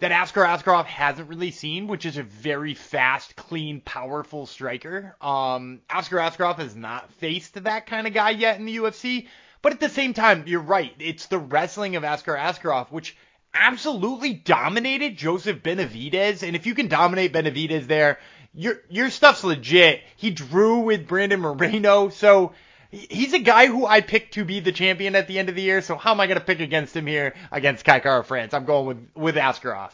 that 0.00 0.12
Askar 0.12 0.44
Askarov 0.44 0.84
hasn't 0.84 1.28
really 1.28 1.50
seen, 1.50 1.86
which 1.88 2.06
is 2.06 2.18
a 2.18 2.22
very 2.22 2.74
fast, 2.74 3.34
clean, 3.34 3.80
powerful 3.80 4.46
striker. 4.46 5.16
Um, 5.20 5.80
Askar 5.90 6.18
Askarov 6.18 6.56
has 6.58 6.76
not 6.76 7.12
faced 7.14 7.62
that 7.64 7.86
kind 7.86 8.06
of 8.06 8.12
guy 8.12 8.30
yet 8.30 8.58
in 8.58 8.66
the 8.66 8.76
UFC, 8.76 9.26
but 9.60 9.72
at 9.72 9.80
the 9.80 9.88
same 9.88 10.14
time, 10.14 10.44
you're 10.46 10.60
right. 10.60 10.94
It's 10.98 11.26
the 11.26 11.38
wrestling 11.38 11.96
of 11.96 12.04
Askar 12.04 12.36
Askarov, 12.36 12.92
which 12.92 13.16
absolutely 13.52 14.34
dominated 14.34 15.16
Joseph 15.16 15.62
Benavidez, 15.62 16.46
and 16.46 16.54
if 16.54 16.66
you 16.66 16.74
can 16.74 16.88
dominate 16.88 17.32
Benavidez 17.32 17.86
there, 17.86 18.18
your 18.58 18.80
your 18.90 19.08
stuff's 19.08 19.44
legit. 19.44 20.02
He 20.16 20.30
drew 20.30 20.80
with 20.80 21.06
Brandon 21.06 21.40
Moreno, 21.40 22.08
so 22.08 22.52
he's 22.90 23.32
a 23.32 23.38
guy 23.38 23.68
who 23.68 23.86
I 23.86 24.00
picked 24.00 24.34
to 24.34 24.44
be 24.44 24.58
the 24.58 24.72
champion 24.72 25.14
at 25.14 25.28
the 25.28 25.38
end 25.38 25.48
of 25.48 25.54
the 25.54 25.62
year. 25.62 25.80
So 25.80 25.94
how 25.94 26.10
am 26.10 26.20
I 26.20 26.26
going 26.26 26.40
to 26.40 26.44
pick 26.44 26.58
against 26.58 26.94
him 26.96 27.06
here 27.06 27.34
against 27.52 27.84
Kai 27.84 28.00
Kara 28.00 28.24
France? 28.24 28.52
I'm 28.54 28.64
going 28.64 28.86
with 28.86 29.08
with 29.14 29.34
Askarov. 29.36 29.92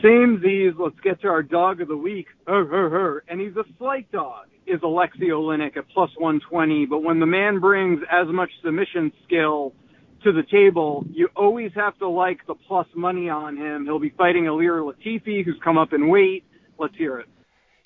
Same 0.00 0.40
Z's. 0.42 0.74
Let's 0.78 0.98
get 1.00 1.20
to 1.22 1.28
our 1.28 1.42
dog 1.42 1.80
of 1.80 1.88
the 1.88 1.96
week. 1.96 2.26
Her, 2.46 2.64
her, 2.64 2.90
her. 2.90 3.24
And 3.28 3.40
he's 3.40 3.56
a 3.56 3.64
slight 3.78 4.10
dog. 4.12 4.46
Is 4.64 4.80
Alexei 4.84 5.26
Oleinik 5.26 5.76
at 5.76 5.88
plus 5.88 6.10
120. 6.16 6.86
But 6.86 7.02
when 7.02 7.18
the 7.18 7.26
man 7.26 7.58
brings 7.58 8.00
as 8.10 8.28
much 8.28 8.50
submission 8.64 9.12
skill 9.24 9.74
to 10.22 10.32
the 10.32 10.44
table, 10.44 11.04
you 11.10 11.28
always 11.34 11.72
have 11.74 11.98
to 11.98 12.08
like 12.08 12.46
the 12.46 12.54
plus 12.54 12.86
money 12.94 13.28
on 13.28 13.56
him. 13.56 13.86
He'll 13.86 13.98
be 13.98 14.10
fighting 14.10 14.44
Ilir 14.44 14.92
Latifi, 14.92 15.44
who's 15.44 15.58
come 15.64 15.78
up 15.78 15.92
in 15.92 16.08
weight. 16.08 16.44
Let's 16.78 16.96
hear 16.96 17.18
it. 17.18 17.28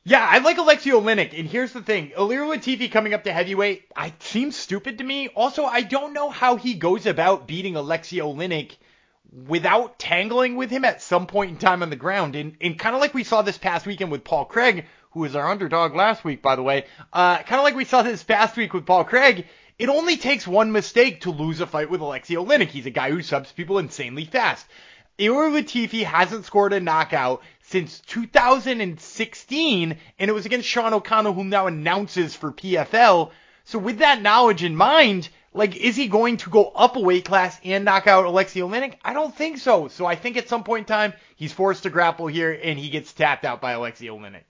Yeah, 0.09 0.25
I 0.25 0.39
like 0.39 0.59
Alexei 0.59 0.91
Oleinik, 0.91 1.37
and 1.37 1.49
here's 1.49 1.73
the 1.73 1.83
thing: 1.83 2.13
Ilir 2.17 2.47
Latifi 2.47 2.93
coming 2.93 3.13
up 3.13 3.25
to 3.25 3.33
heavyweight, 3.33 3.91
I 3.97 4.15
seems 4.21 4.55
stupid 4.55 4.99
to 4.99 5.05
me. 5.05 5.29
Also, 5.29 5.65
I 5.65 5.81
don't 5.81 6.13
know 6.13 6.31
how 6.31 6.55
he 6.55 6.75
goes 6.75 7.07
about 7.07 7.49
beating 7.49 7.75
Alexei 7.75 8.19
Oleinik 8.19 8.77
without 9.33 9.99
tangling 9.99 10.55
with 10.55 10.71
him 10.71 10.85
at 10.85 11.03
some 11.03 11.27
point 11.27 11.51
in 11.51 11.57
time 11.57 11.83
on 11.83 11.91
the 11.91 11.97
ground, 11.97 12.37
and, 12.37 12.57
and 12.61 12.79
kind 12.79 12.95
of 12.95 13.01
like 13.01 13.15
we 13.15 13.25
saw 13.25 13.43
this 13.43 13.59
past 13.59 13.85
weekend 13.85 14.13
with 14.13 14.23
Paul 14.23 14.45
Craig, 14.45 14.87
who 15.11 15.21
was 15.21 15.35
our 15.35 15.51
underdog 15.51 15.95
last 15.97 16.25
week, 16.25 16.41
by 16.41 16.57
the 16.57 16.63
way. 16.63 16.85
Uh, 17.13 17.39
kind 17.39 17.59
of 17.59 17.65
like 17.65 17.75
we 17.75 17.85
saw 17.85 18.03
this 18.03 18.23
past 18.23 18.57
week 18.57 18.73
with 18.73 18.87
Paul 18.87 19.05
Craig. 19.05 19.47
It 19.79 19.89
only 19.89 20.17
takes 20.17 20.47
one 20.47 20.73
mistake 20.73 21.23
to 21.23 21.31
lose 21.31 21.61
a 21.61 21.67
fight 21.67 21.91
with 21.91 22.01
Alexei 22.01 22.35
Oleinik. 22.35 22.69
He's 22.69 22.87
a 22.87 22.91
guy 22.91 23.11
who 23.11 23.23
subs 23.23 23.51
people 23.51 23.79
insanely 23.79 24.25
fast. 24.25 24.67
Ilir 25.19 25.51
Latifi 25.51 26.05
hasn't 26.05 26.45
scored 26.45 26.75
a 26.75 26.81
knockout 26.81 27.43
since 27.69 28.01
2016, 28.01 29.97
and 30.19 30.31
it 30.31 30.33
was 30.33 30.47
against 30.47 30.69
Sean 30.69 30.95
O'Connell, 30.95 31.33
who 31.33 31.43
now 31.45 31.67
announces 31.67 32.35
for 32.35 32.53
PFL. 32.53 33.33
So 33.65 33.81
with 33.81 33.99
that 33.99 34.23
knowledge 34.23 34.63
in 34.63 34.77
mind, 34.77 35.29
like, 35.53 35.75
is 35.75 35.97
he 35.97 36.07
going 36.07 36.37
to 36.39 36.51
go 36.51 36.67
up 36.67 36.95
a 36.95 37.01
weight 37.01 37.25
class 37.25 37.59
and 37.65 37.85
knock 37.85 38.07
out 38.07 38.25
Alexei 38.25 38.61
Oleinik? 38.61 38.99
I 39.05 39.13
don't 39.13 39.35
think 39.35 39.59
so. 39.59 39.89
So 39.89 40.07
I 40.07 40.15
think 40.15 40.37
at 40.37 40.49
some 40.49 40.63
point 40.63 40.83
in 40.83 40.87
time, 40.87 41.13
he's 41.35 41.53
forced 41.53 41.83
to 41.83 41.91
grapple 41.91 42.29
here, 42.29 42.53
and 42.53 42.79
he 42.79 42.89
gets 42.89 43.13
tapped 43.13 43.45
out 43.45 43.61
by 43.61 43.73
Alexei 43.73 44.07
Oleinik. 44.07 44.45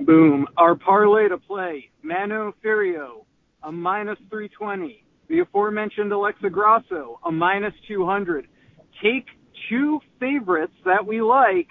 Boom. 0.00 0.48
Our 0.56 0.74
parlay 0.74 1.28
to 1.28 1.38
play, 1.38 1.90
Manon 2.02 2.54
Fiorot, 2.64 3.24
a 3.62 3.70
minus 3.70 4.18
320. 4.30 5.04
The 5.28 5.38
aforementioned 5.40 6.12
Alexa 6.12 6.50
Grasso, 6.50 7.20
a 7.24 7.30
minus 7.30 7.74
200. 7.86 8.48
Take 9.00 9.26
two 9.68 10.00
favorites 10.18 10.74
that 10.84 11.06
we 11.06 11.22
like, 11.22 11.68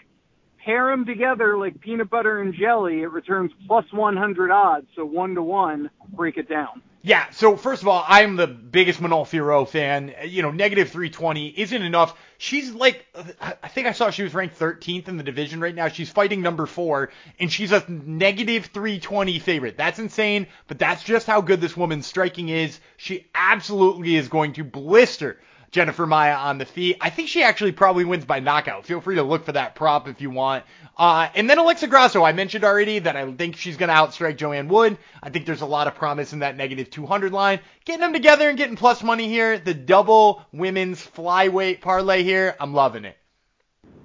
pair 0.63 0.89
them 0.89 1.05
together 1.05 1.57
like 1.57 1.79
peanut 1.79 2.09
butter 2.09 2.41
and 2.41 2.53
jelly. 2.53 3.01
It 3.01 3.11
returns 3.11 3.51
plus 3.67 3.85
100 3.91 4.51
odds, 4.51 4.87
so 4.95 5.05
one 5.05 5.35
to 5.35 5.43
one. 5.43 5.89
Break 6.09 6.37
it 6.37 6.49
down. 6.49 6.81
Yeah, 7.05 7.29
so 7.31 7.57
first 7.57 7.81
of 7.81 7.89
all, 7.89 8.05
I'm 8.07 8.37
the 8.37 8.47
biggest 8.47 9.01
Manon 9.01 9.25
Fiorot 9.25 9.67
fan. 9.67 10.13
You 10.25 10.41
know, 10.41 10.51
negative 10.51 10.89
320 10.89 11.49
isn't 11.49 11.81
enough. 11.81 12.17
She's 12.37 12.71
like, 12.71 13.05
I 13.41 13.67
think 13.67 13.87
I 13.87 13.91
saw 13.91 14.09
she 14.09 14.23
was 14.23 14.33
ranked 14.33 14.57
13th 14.57 15.09
in 15.09 15.17
the 15.17 15.23
division 15.23 15.59
right 15.59 15.75
now. 15.75 15.89
She's 15.89 16.09
fighting 16.09 16.41
number 16.41 16.65
four, 16.65 17.11
and 17.41 17.51
she's 17.51 17.73
a 17.73 17.83
negative 17.89 18.67
320 18.67 19.39
favorite. 19.39 19.75
That's 19.75 19.99
insane, 19.99 20.47
but 20.67 20.79
that's 20.79 21.03
just 21.03 21.27
how 21.27 21.41
good 21.41 21.59
this 21.59 21.75
woman's 21.75 22.07
striking 22.07 22.47
is. 22.47 22.79
She 22.95 23.27
absolutely 23.35 24.15
is 24.15 24.29
going 24.29 24.53
to 24.53 24.63
blister 24.63 25.41
Jennifer 25.73 26.05
Maia 26.05 26.35
on 26.35 26.59
the 26.59 26.65
feet. 26.65 26.97
I 27.01 27.09
think 27.09 27.27
she 27.27 27.43
actually 27.43 27.71
probably 27.71 28.05
wins 28.05 28.25
by 28.25 28.39
knockout. 28.39 28.85
Feel 28.85 29.01
free 29.01 29.15
to 29.15 29.23
look 29.23 29.43
for 29.43 29.53
that 29.53 29.73
prop 29.73 30.07
if 30.07 30.21
you 30.21 30.29
want. 30.29 30.63
Uh, 30.95 31.27
and 31.33 31.49
then 31.49 31.57
Alexa 31.57 31.87
Grasso, 31.87 32.23
I 32.23 32.31
mentioned 32.31 32.63
already 32.63 32.99
that 32.99 33.15
I 33.15 33.29
think 33.33 33.57
she's 33.57 33.75
going 33.75 33.89
to 33.89 33.95
outstrike 33.95 34.37
Joanne 34.37 34.67
Wood. 34.67 34.99
I 35.21 35.31
think 35.31 35.47
there's 35.47 35.61
a 35.61 35.65
lot 35.65 35.87
of 35.87 35.95
promise 35.95 36.31
in 36.31 36.39
that 36.39 36.55
negative 36.55 36.91
200 36.91 37.33
line. 37.33 37.59
Getting 37.85 38.01
them 38.01 38.13
together 38.13 38.47
and 38.47 38.57
getting 38.57 38.75
plus 38.75 39.01
money 39.01 39.27
here. 39.27 39.57
The 39.57 39.73
double 39.73 40.45
women's 40.53 41.03
flyweight 41.05 41.81
parlay 41.81 42.21
here. 42.21 42.55
I'm 42.59 42.73
loving 42.75 43.05
it. 43.05 43.17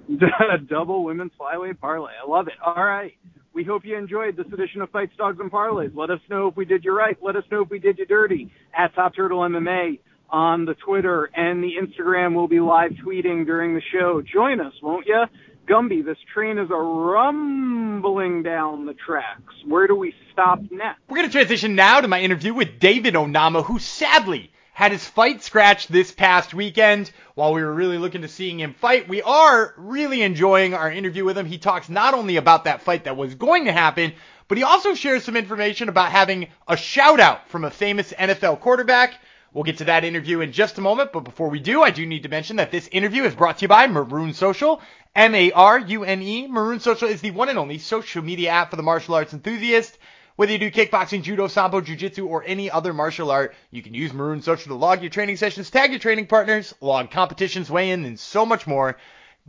A 0.09 0.57
double 0.69 1.03
women's 1.03 1.33
flyweight 1.39 1.79
parlay. 1.79 2.13
I 2.21 2.27
love 2.27 2.47
it. 2.47 2.55
All 2.65 2.83
right. 2.83 3.13
We 3.53 3.63
hope 3.63 3.85
you 3.85 3.95
enjoyed 3.95 4.37
this 4.37 4.47
edition 4.51 4.81
of 4.81 4.89
Fights, 4.89 5.11
Dogs, 5.17 5.39
and 5.39 5.51
Parlays. 5.51 5.95
Let 5.95 6.09
us 6.09 6.19
know 6.29 6.47
if 6.47 6.55
we 6.55 6.65
did 6.65 6.83
you 6.83 6.95
right. 6.95 7.17
Let 7.21 7.35
us 7.35 7.43
know 7.51 7.61
if 7.61 7.69
we 7.69 7.77
did 7.77 7.99
you 7.99 8.07
dirty 8.07 8.51
at 8.75 8.95
Top 8.95 9.15
Turtle 9.15 9.39
MMA 9.39 9.99
on 10.31 10.65
the 10.65 10.75
Twitter 10.75 11.29
and 11.35 11.63
the 11.63 11.73
Instagram. 11.81 12.35
We'll 12.35 12.47
be 12.47 12.59
live 12.59 12.91
tweeting 12.91 13.45
during 13.45 13.75
the 13.75 13.81
show. 13.91 14.21
Join 14.21 14.59
us, 14.59 14.73
won't 14.81 15.05
you? 15.07 15.25
Gumby, 15.67 16.03
this 16.03 16.17
train 16.33 16.57
is 16.57 16.69
a 16.71 16.75
rumbling 16.75 18.41
down 18.41 18.85
the 18.87 18.95
tracks. 18.95 19.53
Where 19.67 19.85
do 19.85 19.95
we 19.95 20.15
stop 20.33 20.59
next? 20.71 20.99
We're 21.07 21.17
going 21.17 21.27
to 21.27 21.31
transition 21.31 21.75
now 21.75 22.01
to 22.01 22.07
my 22.07 22.21
interview 22.21 22.53
with 22.53 22.79
David 22.79 23.13
Onama, 23.13 23.63
who 23.63 23.77
sadly 23.77 24.51
had 24.73 24.91
his 24.91 25.05
fight 25.05 25.43
scratched 25.43 25.91
this 25.91 26.11
past 26.11 26.53
weekend. 26.53 27.11
While 27.35 27.53
we 27.53 27.61
were 27.61 27.73
really 27.73 27.97
looking 27.97 28.23
to 28.23 28.27
seeing 28.27 28.59
him 28.59 28.73
fight, 28.73 29.07
we 29.07 29.21
are 29.21 29.75
really 29.77 30.21
enjoying 30.23 30.73
our 30.73 30.91
interview 30.91 31.23
with 31.23 31.37
him. 31.37 31.45
He 31.45 31.57
talks 31.59 31.89
not 31.89 32.13
only 32.13 32.37
about 32.37 32.63
that 32.63 32.81
fight 32.81 33.03
that 33.03 33.17
was 33.17 33.35
going 33.35 33.65
to 33.65 33.71
happen, 33.71 34.13
but 34.47 34.57
he 34.57 34.63
also 34.63 34.95
shares 34.95 35.23
some 35.23 35.35
information 35.35 35.89
about 35.89 36.11
having 36.11 36.47
a 36.67 36.75
shout 36.75 37.19
out 37.19 37.47
from 37.49 37.63
a 37.63 37.69
famous 37.69 38.11
NFL 38.11 38.61
quarterback 38.61 39.13
We'll 39.53 39.63
get 39.63 39.79
to 39.79 39.85
that 39.85 40.03
interview 40.03 40.41
in 40.41 40.51
just 40.51 40.77
a 40.77 40.81
moment, 40.81 41.11
but 41.11 41.21
before 41.21 41.49
we 41.49 41.59
do, 41.59 41.81
I 41.81 41.89
do 41.89 42.05
need 42.05 42.23
to 42.23 42.29
mention 42.29 42.57
that 42.57 42.69
this 42.69 42.87
interview 42.91 43.23
is 43.23 43.33
brought 43.33 43.57
to 43.57 43.61
you 43.63 43.67
by 43.67 43.87
Marune 43.87 44.33
Social, 44.33 44.79
M-A-R-U-N-E. 45.15 46.47
Marune 46.47 46.79
Social 46.79 47.07
is 47.07 47.21
the 47.21 47.31
one 47.31 47.49
and 47.49 47.57
only 47.57 47.79
social 47.79 48.23
media 48.23 48.51
app 48.51 48.69
for 48.69 48.75
the 48.75 48.83
martial 48.83 49.15
arts 49.15 49.33
enthusiast. 49.33 49.97
Whether 50.35 50.51
you 50.51 50.59
do 50.59 50.71
kickboxing, 50.71 51.23
judo, 51.23 51.47
sambo, 51.47 51.81
jujitsu, 51.81 52.27
or 52.27 52.43
any 52.45 52.69
other 52.69 52.93
martial 52.93 53.31
art, 53.31 53.55
you 53.71 53.81
can 53.81 53.95
use 53.95 54.13
Marune 54.13 54.43
Social 54.43 54.69
to 54.69 54.75
log 54.75 55.01
your 55.01 55.09
training 55.09 55.37
sessions, 55.37 55.71
tag 55.71 55.89
your 55.89 55.99
training 55.99 56.27
partners, 56.27 56.75
log 56.79 57.09
competitions, 57.09 57.71
weigh 57.71 57.89
in, 57.89 58.05
and 58.05 58.19
so 58.19 58.45
much 58.45 58.67
more. 58.67 58.97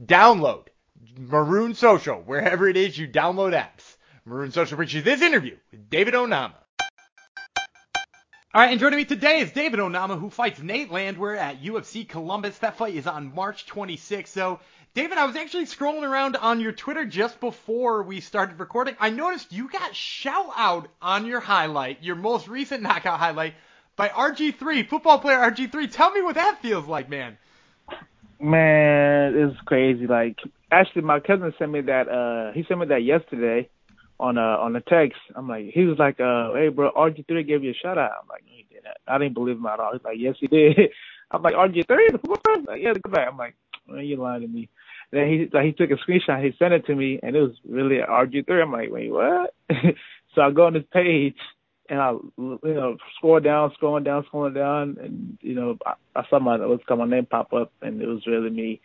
Download 0.02 0.66
Marune 1.18 1.74
Social 1.74 2.22
wherever 2.22 2.66
it 2.66 2.78
is 2.78 2.96
you 2.96 3.06
download 3.06 3.52
apps. 3.52 3.96
Marune 4.24 4.50
Social 4.50 4.76
brings 4.76 4.94
you 4.94 5.02
this 5.02 5.20
interview 5.20 5.56
with 5.70 5.90
David 5.90 6.14
Onama. 6.14 6.54
All 8.52 8.60
right, 8.60 8.72
and 8.72 8.80
joining 8.80 8.96
me 8.96 9.04
today 9.04 9.38
is 9.38 9.52
David 9.52 9.78
Onama, 9.78 10.18
who 10.18 10.28
fights 10.28 10.60
Nate 10.60 10.90
Landwehr 10.90 11.36
at 11.36 11.62
UFC 11.62 12.08
Columbus. 12.08 12.58
That 12.58 12.76
fight 12.76 12.96
is 12.96 13.06
on 13.06 13.32
March 13.32 13.64
26th. 13.66 14.26
So, 14.26 14.58
David, 14.92 15.18
I 15.18 15.26
was 15.26 15.36
actually 15.36 15.66
scrolling 15.66 16.02
around 16.02 16.34
on 16.34 16.58
your 16.58 16.72
Twitter 16.72 17.04
just 17.04 17.38
before 17.38 18.02
we 18.02 18.18
started 18.20 18.58
recording. 18.58 18.96
I 18.98 19.10
noticed 19.10 19.52
you 19.52 19.70
got 19.70 19.94
shout 19.94 20.50
out 20.56 20.88
on 21.00 21.26
your 21.26 21.38
highlight, 21.38 22.02
your 22.02 22.16
most 22.16 22.48
recent 22.48 22.82
knockout 22.82 23.20
highlight, 23.20 23.54
by 23.94 24.08
RG3, 24.08 24.88
football 24.88 25.20
player 25.20 25.38
RG3. 25.38 25.92
Tell 25.92 26.10
me 26.10 26.20
what 26.20 26.34
that 26.34 26.60
feels 26.60 26.86
like, 26.86 27.08
man. 27.08 27.38
Man, 28.40 29.36
it's 29.36 29.60
crazy. 29.64 30.08
Like, 30.08 30.38
actually, 30.72 31.02
my 31.02 31.20
cousin 31.20 31.54
sent 31.56 31.70
me 31.70 31.82
that. 31.82 32.08
Uh, 32.08 32.52
he 32.52 32.64
sent 32.66 32.80
me 32.80 32.86
that 32.86 33.04
yesterday 33.04 33.68
on 34.20 34.37
a 34.37 34.40
on 34.40 34.76
a 34.76 34.80
text. 34.83 35.18
I'm 35.35 35.48
like, 35.48 35.70
he 35.72 35.85
was 35.85 35.98
like, 35.98 36.20
uh, 36.20 36.52
hey 36.54 36.68
bro, 36.68 36.92
RG3 36.92 37.46
gave 37.46 37.64
you 37.64 37.70
a 37.70 37.74
shout 37.74 37.98
out. 37.98 38.12
I'm 38.22 38.28
like, 38.28 38.44
no, 38.44 38.52
he 38.54 38.66
didn't. 38.68 38.87
I 39.09 39.18
didn't 39.18 39.35
believe 39.35 39.56
him 39.56 39.66
at 39.66 39.80
all. 39.80 39.92
He's 39.92 40.04
like, 40.04 40.18
yes, 40.18 40.37
he 40.38 40.46
did. 40.46 40.76
I'm 41.30 41.42
like, 41.42 41.54
RG3, 41.54 42.20
what? 42.24 42.40
Like, 42.66 42.83
yeah, 42.83 42.92
come 43.02 43.12
back. 43.12 43.28
I'm 43.30 43.38
like, 43.38 43.54
you 43.88 44.16
lying 44.16 44.42
to 44.42 44.48
me. 44.48 44.68
And 45.11 45.20
then 45.20 45.28
he 45.28 45.48
like 45.52 45.64
he 45.64 45.72
took 45.72 45.90
a 45.90 45.94
screenshot. 45.94 46.44
He 46.44 46.54
sent 46.59 46.74
it 46.74 46.87
to 46.87 46.94
me, 46.94 47.18
and 47.22 47.35
it 47.35 47.40
was 47.40 47.56
really 47.68 47.96
RG3. 47.96 48.62
I'm 48.62 48.72
like, 48.72 48.90
wait, 48.90 49.11
what? 49.11 49.54
so 50.35 50.42
I 50.42 50.50
go 50.50 50.66
on 50.66 50.74
his 50.74 50.85
page, 50.92 51.38
and 51.88 52.00
I 52.00 52.12
you 52.12 52.59
know 52.62 52.96
scroll 53.16 53.40
down, 53.40 53.72
scrolling 53.80 54.04
down, 54.04 54.24
scrolling 54.33 54.54
down, 54.54 54.98
and 55.00 55.38
you 55.40 55.54
know 55.54 55.78
I, 55.85 55.94
I 56.14 56.24
saw 56.28 56.38
my 56.38 56.64
what's 56.64 56.85
called 56.85 57.00
my 57.00 57.06
name 57.06 57.26
pop 57.26 57.52
up, 57.52 57.72
and 57.80 58.00
it 58.00 58.06
was 58.06 58.26
really 58.26 58.50
me. 58.50 58.80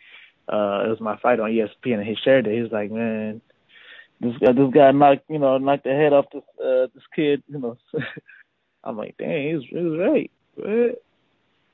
Uh, 0.48 0.86
it 0.86 0.88
was 0.88 1.00
my 1.00 1.16
fight 1.18 1.40
on 1.40 1.50
ESPN, 1.50 1.98
and 1.98 2.06
he 2.06 2.16
shared 2.24 2.46
it. 2.46 2.54
He 2.54 2.62
was 2.62 2.72
like, 2.72 2.90
man 2.90 3.40
this 4.20 4.36
guy, 4.38 4.52
this 4.52 4.72
guy 4.72 4.90
knocked, 4.92 5.24
you 5.28 5.38
know, 5.38 5.58
knocked 5.58 5.84
the 5.84 5.90
head 5.90 6.12
off 6.12 6.26
this 6.32 6.42
uh, 6.64 6.86
this 6.94 7.04
kid, 7.14 7.42
you 7.48 7.58
know. 7.58 7.76
I'm 8.84 8.96
like, 8.96 9.16
dang, 9.18 9.54
he's 9.54 9.68
he's 9.68 9.98
right. 9.98 10.30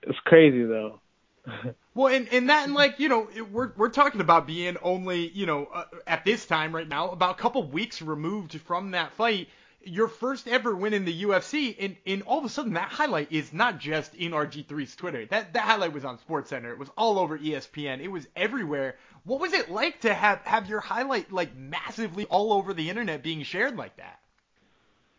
It's 0.03 0.19
crazy 0.25 0.65
though. 0.65 1.01
well, 1.95 2.13
and 2.13 2.29
and 2.33 2.49
that 2.49 2.65
and 2.65 2.75
like 2.75 2.99
you 2.99 3.09
know 3.09 3.29
we're 3.51 3.73
we're 3.77 3.89
talking 3.89 4.21
about 4.21 4.47
being 4.47 4.77
only 4.83 5.29
you 5.29 5.47
know 5.47 5.67
uh, 5.67 5.85
at 6.07 6.25
this 6.25 6.47
time 6.47 6.75
right 6.75 6.89
now 6.89 7.11
about 7.11 7.39
a 7.39 7.43
couple 7.43 7.63
weeks 7.65 8.01
removed 8.01 8.59
from 8.61 8.93
that 8.93 9.13
fight 9.13 9.49
your 9.85 10.09
first 10.09 10.49
ever 10.49 10.75
win 10.75 10.95
in 10.95 11.05
the 11.05 11.23
UFC, 11.25 11.77
and, 11.79 11.97
and 12.07 12.23
all 12.23 12.39
of 12.39 12.45
a 12.45 12.49
sudden 12.49 12.75
that 12.75 12.91
highlight 12.91 13.33
is 13.33 13.53
not 13.53 13.79
just 13.79 14.15
in 14.15 14.33
RG3's 14.33 14.97
Twitter. 14.97 15.27
That 15.27 15.53
that 15.55 15.63
highlight 15.63 15.93
was 15.93 16.05
on 16.05 16.19
SportsCenter. 16.19 16.73
It 16.73 16.79
was 16.79 16.91
all 16.97 17.19
over 17.19 17.39
ESPN. 17.39 18.01
It 18.01 18.09
was 18.09 18.27
everywhere. 18.37 18.97
What 19.25 19.41
was 19.41 19.53
it 19.53 19.71
like 19.71 20.01
to 20.01 20.13
have 20.15 20.41
have 20.41 20.69
your 20.69 20.81
highlight 20.81 21.33
like 21.33 21.57
massively 21.57 22.25
all 22.27 22.53
over 22.53 22.75
the 22.75 22.91
internet 22.91 23.23
being 23.23 23.43
shared 23.43 23.77
like 23.77 23.97
that? 23.97 24.21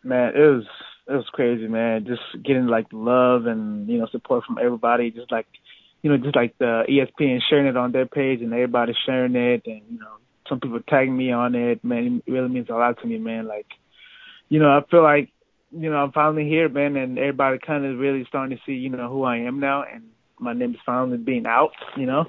Man, 0.02 0.32
it 0.34 0.40
was 0.40 0.64
it 1.06 1.12
was 1.12 1.28
crazy, 1.32 1.66
man. 1.66 2.06
Just 2.06 2.44
getting 2.44 2.66
like 2.66 2.86
love 2.92 3.46
and 3.46 3.88
you 3.88 3.98
know 3.98 4.06
support 4.06 4.44
from 4.44 4.58
everybody. 4.58 5.10
Just 5.10 5.30
like 5.30 5.46
you 6.02 6.10
know, 6.10 6.18
just 6.18 6.36
like 6.36 6.56
the 6.58 6.84
ESPN 6.88 7.40
sharing 7.48 7.66
it 7.66 7.78
on 7.78 7.92
their 7.92 8.06
page 8.06 8.42
and 8.42 8.52
everybody 8.52 8.94
sharing 9.06 9.34
it, 9.36 9.62
and 9.66 9.80
you 9.90 9.98
know, 9.98 10.16
some 10.48 10.60
people 10.60 10.78
tagging 10.86 11.16
me 11.16 11.32
on 11.32 11.54
it. 11.54 11.82
Man, 11.82 12.22
it 12.26 12.30
really 12.30 12.48
means 12.48 12.68
a 12.68 12.74
lot 12.74 13.00
to 13.00 13.06
me, 13.06 13.18
man. 13.18 13.46
Like 13.46 13.66
you 14.48 14.58
know, 14.58 14.70
I 14.70 14.82
feel 14.90 15.02
like, 15.02 15.30
you 15.72 15.90
know, 15.90 15.96
I'm 15.96 16.12
finally 16.12 16.48
here, 16.48 16.68
man, 16.68 16.96
and 16.96 17.18
everybody 17.18 17.58
kind 17.58 17.84
of 17.84 17.98
really 17.98 18.24
starting 18.28 18.56
to 18.56 18.62
see, 18.64 18.74
you 18.74 18.90
know, 18.90 19.08
who 19.08 19.24
I 19.24 19.38
am 19.38 19.60
now, 19.60 19.82
and 19.82 20.04
my 20.38 20.52
name 20.52 20.72
is 20.74 20.80
finally 20.86 21.18
being 21.18 21.46
out, 21.46 21.72
you 21.96 22.06
know, 22.06 22.26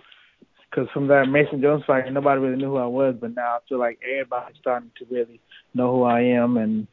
Because 0.69 0.89
from 0.91 1.07
that 1.07 1.27
Mason 1.29 1.61
Jones 1.61 1.83
fight, 1.85 2.11
nobody 2.11 2.41
really 2.41 2.57
knew 2.57 2.71
who 2.71 2.77
I 2.77 2.85
was, 2.87 3.15
but 3.19 3.35
now 3.35 3.55
I 3.55 3.59
feel 3.69 3.79
like 3.79 3.99
everybody's 4.03 4.57
starting 4.59 4.91
to 4.99 5.05
really 5.09 5.39
know 5.73 5.91
who 5.91 6.03
I 6.03 6.21
am 6.21 6.57
and 6.57 6.87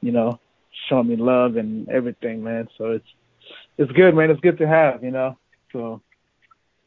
you 0.00 0.12
know 0.12 0.38
showing 0.88 1.08
me 1.08 1.16
love 1.16 1.56
and 1.56 1.88
everything, 1.88 2.42
man. 2.42 2.68
So 2.78 2.92
it's 2.92 3.08
it's 3.76 3.92
good, 3.92 4.14
man. 4.14 4.30
It's 4.30 4.40
good 4.40 4.58
to 4.58 4.68
have, 4.68 5.02
you 5.02 5.10
know. 5.10 5.36
So 5.72 6.00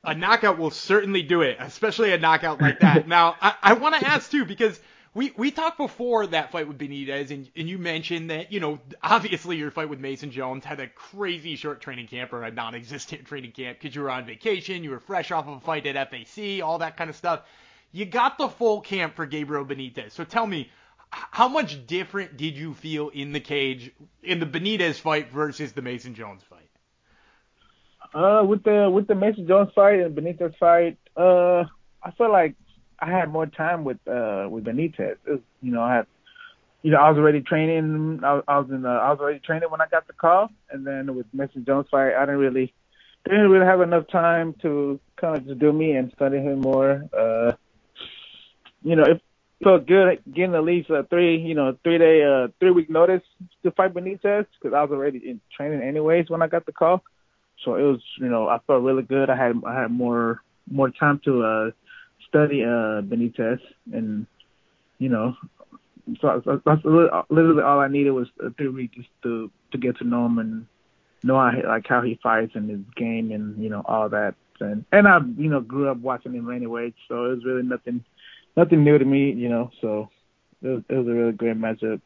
a 0.04 0.16
knockout 0.16 0.58
will 0.58 0.72
certainly 0.72 1.22
do 1.22 1.42
it, 1.42 1.58
especially 1.60 2.12
a 2.12 2.18
knockout 2.18 2.62
like 2.62 2.80
that. 2.80 3.08
now, 3.08 3.36
I, 3.42 3.56
I 3.62 3.74
want 3.74 4.00
to 4.00 4.08
ask 4.08 4.32
too 4.32 4.46
because 4.46 4.80
we 5.14 5.34
we 5.36 5.52
talked 5.52 5.78
before 5.78 6.28
that 6.28 6.52
fight 6.52 6.68
with 6.68 6.78
Benitez, 6.78 7.32
and 7.32 7.50
and 7.56 7.68
you 7.68 7.78
mentioned 7.78 8.30
that 8.30 8.52
you 8.52 8.60
know 8.60 8.80
obviously 9.04 9.58
your 9.58 9.72
fight 9.72 9.90
with 9.90 10.00
Mason 10.00 10.32
Jones 10.32 10.64
had 10.64 10.80
a 10.80 10.88
crazy 10.88 11.56
short 11.56 11.82
training 11.82 12.08
camp 12.08 12.32
or 12.32 12.44
a 12.44 12.52
non-existent 12.52 13.26
training 13.28 13.52
camp 13.52 13.80
because 13.80 13.96
you 13.96 14.02
were 14.02 14.10
on 14.10 14.26
vacation, 14.26 14.84
you 14.84 14.92
were 14.92 15.00
fresh 15.00 15.32
off 15.32 15.48
of 15.48 15.58
a 15.58 15.60
fight 15.60 15.86
at 15.86 16.10
FAC, 16.10 16.64
all 16.64 16.80
that 16.80 16.96
kind 16.98 17.10
of 17.10 17.16
stuff. 17.16 17.42
You 17.92 18.06
got 18.06 18.38
the 18.38 18.48
full 18.48 18.80
camp 18.80 19.16
for 19.16 19.26
Gabriel 19.26 19.66
Benitez. 19.66 20.12
So 20.12 20.24
tell 20.24 20.48
me, 20.48 20.72
how 21.10 21.50
much 21.50 21.86
different 21.88 22.38
did 22.38 22.56
you 22.56 22.74
feel 22.74 23.10
in 23.10 23.34
the 23.34 23.42
cage 23.42 23.92
in 24.24 24.40
the 24.40 24.46
Benitez 24.46 24.96
fight 24.96 25.30
versus 25.30 25.74
the 25.74 25.82
Mason 25.82 26.16
Jones 26.16 26.42
fight? 26.50 26.60
Uh, 28.14 28.44
with 28.46 28.64
the 28.64 28.90
with 28.90 29.08
the 29.08 29.16
Mason 29.16 29.46
Jones 29.46 29.72
fight 29.76 30.00
and 30.00 30.16
Benitez 30.16 30.58
fight, 30.58 30.98
uh, 31.18 31.66
I 32.02 32.12
feel 32.18 32.32
like 32.32 32.56
I 33.02 33.10
had 33.10 33.32
more 33.32 33.48
time 33.48 33.84
with 33.84 33.98
uh 34.08 34.48
with 34.50 34.66
Benitez. 34.66 35.18
Was, 35.28 35.40
you 35.62 35.72
know, 35.72 35.82
I 35.82 35.96
had 35.96 36.08
you 36.84 36.92
know 36.92 36.98
I 36.98 37.10
was 37.10 37.18
already 37.18 37.42
training. 37.42 38.22
I, 38.24 38.42
I 38.48 38.60
was 38.60 38.70
in. 38.70 38.86
Uh, 38.86 38.90
I 38.90 39.10
was 39.10 39.20
already 39.20 39.40
training 39.40 39.70
when 39.72 39.82
I 39.82 39.88
got 39.88 40.08
the 40.08 40.14
call, 40.14 40.50
and 40.70 40.86
then 40.86 41.16
with 41.16 41.26
Mason 41.34 41.66
Jones 41.66 41.88
fight, 41.90 42.14
I 42.14 42.22
didn't 42.22 42.40
really 42.40 42.74
didn't 43.26 43.50
really 43.50 43.66
have 43.66 43.82
enough 43.82 44.08
time 44.08 44.56
to 44.62 45.00
kind 45.20 45.38
of 45.38 45.48
just 45.48 45.60
do 45.60 45.72
me 45.72 45.94
and 45.94 46.12
study 46.16 46.38
him 46.38 46.62
more. 46.62 47.04
Uh, 47.18 47.54
you 48.84 48.96
know, 48.96 49.04
it 49.04 49.22
felt 49.64 49.86
good 49.88 50.22
getting 50.34 50.56
at 50.56 50.64
least 50.64 50.90
a 50.90 51.04
three, 51.04 51.38
you 51.38 51.54
know, 51.54 51.78
three 51.84 51.98
day, 51.98 52.24
uh, 52.24 52.48
three 52.60 52.72
week 52.72 52.90
notice 52.90 53.22
to 53.64 53.72
fight 53.72 53.94
Benitez 53.94 54.46
because 54.60 54.76
I 54.76 54.82
was 54.82 54.92
already 54.92 55.20
in 55.20 55.40
training 55.56 55.82
anyways 55.82 56.30
when 56.30 56.42
I 56.42 56.48
got 56.48 56.66
the 56.66 56.72
call. 56.72 57.04
So 57.64 57.76
it 57.76 57.84
was, 57.84 58.02
you 58.18 58.30
know, 58.30 58.48
I 58.48 58.60
felt 58.66 58.84
really 58.84 59.04
good. 59.04 59.30
I 59.30 59.36
had 59.36 59.62
I 59.66 59.82
had 59.82 59.92
more 59.92 60.42
more 60.70 60.90
time 60.90 61.22
to 61.26 61.44
uh 61.44 61.72
study 62.32 62.64
uh 62.64 63.04
Benitez, 63.04 63.60
and 63.92 64.26
you 64.98 65.10
know, 65.10 65.36
so 66.22 66.42
that's 66.66 66.86
literally 66.86 67.62
all 67.62 67.80
I 67.80 67.88
needed 67.88 68.12
was 68.12 68.28
three 68.58 68.70
weeks 68.70 68.96
just 68.96 69.10
to 69.24 69.52
to 69.72 69.78
get 69.78 69.98
to 69.98 70.04
know 70.04 70.26
him 70.26 70.40
and 70.40 70.68
know 71.24 71.36
how, 71.36 71.52
like 71.68 71.88
how 71.88 72.02
he 72.02 72.20
fights 72.24 72.54
and 72.56 72.70
his 72.70 72.80
game 72.96 73.32
and 73.32 73.62
you 73.62 73.70
know 73.70 73.84
all 73.86 74.10
that. 74.10 74.36
And 74.60 74.86
and 74.92 75.08
I 75.08 75.20
you 75.38 75.50
know 75.50 75.60
grew 75.60 75.90
up 75.90 75.98
watching 75.98 76.34
him 76.34 76.50
anyway, 76.50 76.94
so 77.08 77.26
it 77.26 77.36
was 77.36 77.46
really 77.46 77.64
nothing 77.64 78.04
nothing 78.56 78.84
new 78.84 78.98
to 78.98 79.06
me, 79.06 79.32
you 79.32 79.50
know. 79.50 79.72
So 79.82 80.10
it 80.62 80.68
was, 80.68 80.84
it 80.88 80.96
was 80.96 81.08
a 81.08 81.12
really 81.12 81.32
great 81.34 81.58
matchup. 81.58 82.02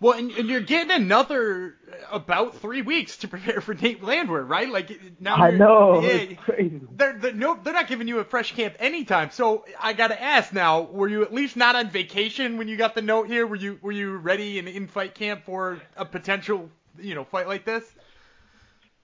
Well, 0.00 0.18
and, 0.18 0.30
and, 0.30 0.48
you're 0.48 0.62
getting 0.62 0.90
another 0.90 1.74
uh, 1.92 2.16
about 2.16 2.56
three 2.56 2.80
weeks 2.80 3.18
to 3.18 3.28
prepare 3.28 3.60
for 3.60 3.74
Nate 3.74 4.02
Landwehr, 4.02 4.42
right? 4.42 4.68
Like 4.70 4.98
now. 5.20 5.36
I 5.36 5.50
know. 5.50 6.00
Yeah, 6.00 6.08
it's 6.08 6.40
crazy. 6.40 6.80
They're, 6.96 7.18
they're 7.18 7.32
no, 7.34 7.58
they're 7.62 7.74
not 7.74 7.86
giving 7.86 8.08
you 8.08 8.18
a 8.18 8.24
fresh 8.24 8.54
camp 8.54 8.76
anytime. 8.78 9.30
So 9.30 9.66
I 9.78 9.92
gotta 9.92 10.20
ask 10.20 10.54
now: 10.54 10.80
Were 10.80 11.08
you 11.08 11.22
at 11.22 11.34
least 11.34 11.54
not 11.54 11.76
on 11.76 11.90
vacation 11.90 12.56
when 12.56 12.66
you 12.66 12.78
got 12.78 12.94
the 12.94 13.02
note 13.02 13.28
here? 13.28 13.46
Were 13.46 13.56
you 13.56 13.78
were 13.82 13.92
you 13.92 14.16
ready 14.16 14.58
in 14.58 14.66
in 14.66 14.88
fight 14.88 15.14
camp 15.14 15.44
for 15.44 15.78
a 15.98 16.06
potential 16.06 16.70
you 16.98 17.14
know 17.14 17.24
fight 17.24 17.46
like 17.46 17.66
this? 17.66 17.84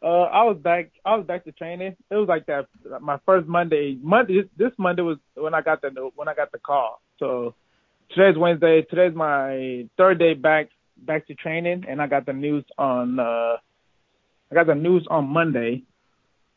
Uh, 0.02 0.22
I 0.22 0.44
was 0.44 0.56
back. 0.56 0.92
I 1.04 1.16
was 1.16 1.26
back 1.26 1.44
to 1.44 1.52
training. 1.52 1.94
It 2.10 2.14
was 2.14 2.28
like 2.28 2.46
that. 2.46 2.68
My 3.02 3.18
first 3.26 3.46
Monday. 3.46 3.98
Monday. 4.00 4.44
This 4.56 4.72
Monday 4.78 5.02
was 5.02 5.18
when 5.34 5.52
I 5.52 5.60
got 5.60 5.82
the 5.82 5.90
when 6.14 6.28
I 6.28 6.34
got 6.34 6.52
the 6.52 6.58
call. 6.58 7.02
So 7.18 7.54
today's 8.14 8.38
Wednesday. 8.38 8.80
Today's 8.80 9.14
my 9.14 9.88
third 9.98 10.18
day 10.18 10.32
back 10.32 10.68
back 10.96 11.26
to 11.26 11.34
training, 11.34 11.84
and 11.88 12.00
I 12.00 12.06
got 12.06 12.26
the 12.26 12.32
news 12.32 12.64
on 12.78 13.18
uh, 13.18 13.56
I 14.50 14.54
got 14.54 14.66
the 14.66 14.74
news 14.74 15.06
on 15.10 15.28
Monday. 15.28 15.82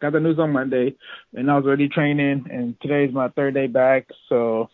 Got 0.02 0.14
the 0.14 0.20
news 0.22 0.40
on 0.40 0.54
Monday, 0.54 0.96
and 1.34 1.52
I 1.52 1.58
was 1.58 1.66
already 1.66 1.90
training, 1.90 2.46
and 2.50 2.80
today's 2.82 3.14
my 3.14 3.28
third 3.30 3.54
day 3.54 3.68
back. 3.68 4.08
So, 4.30 4.70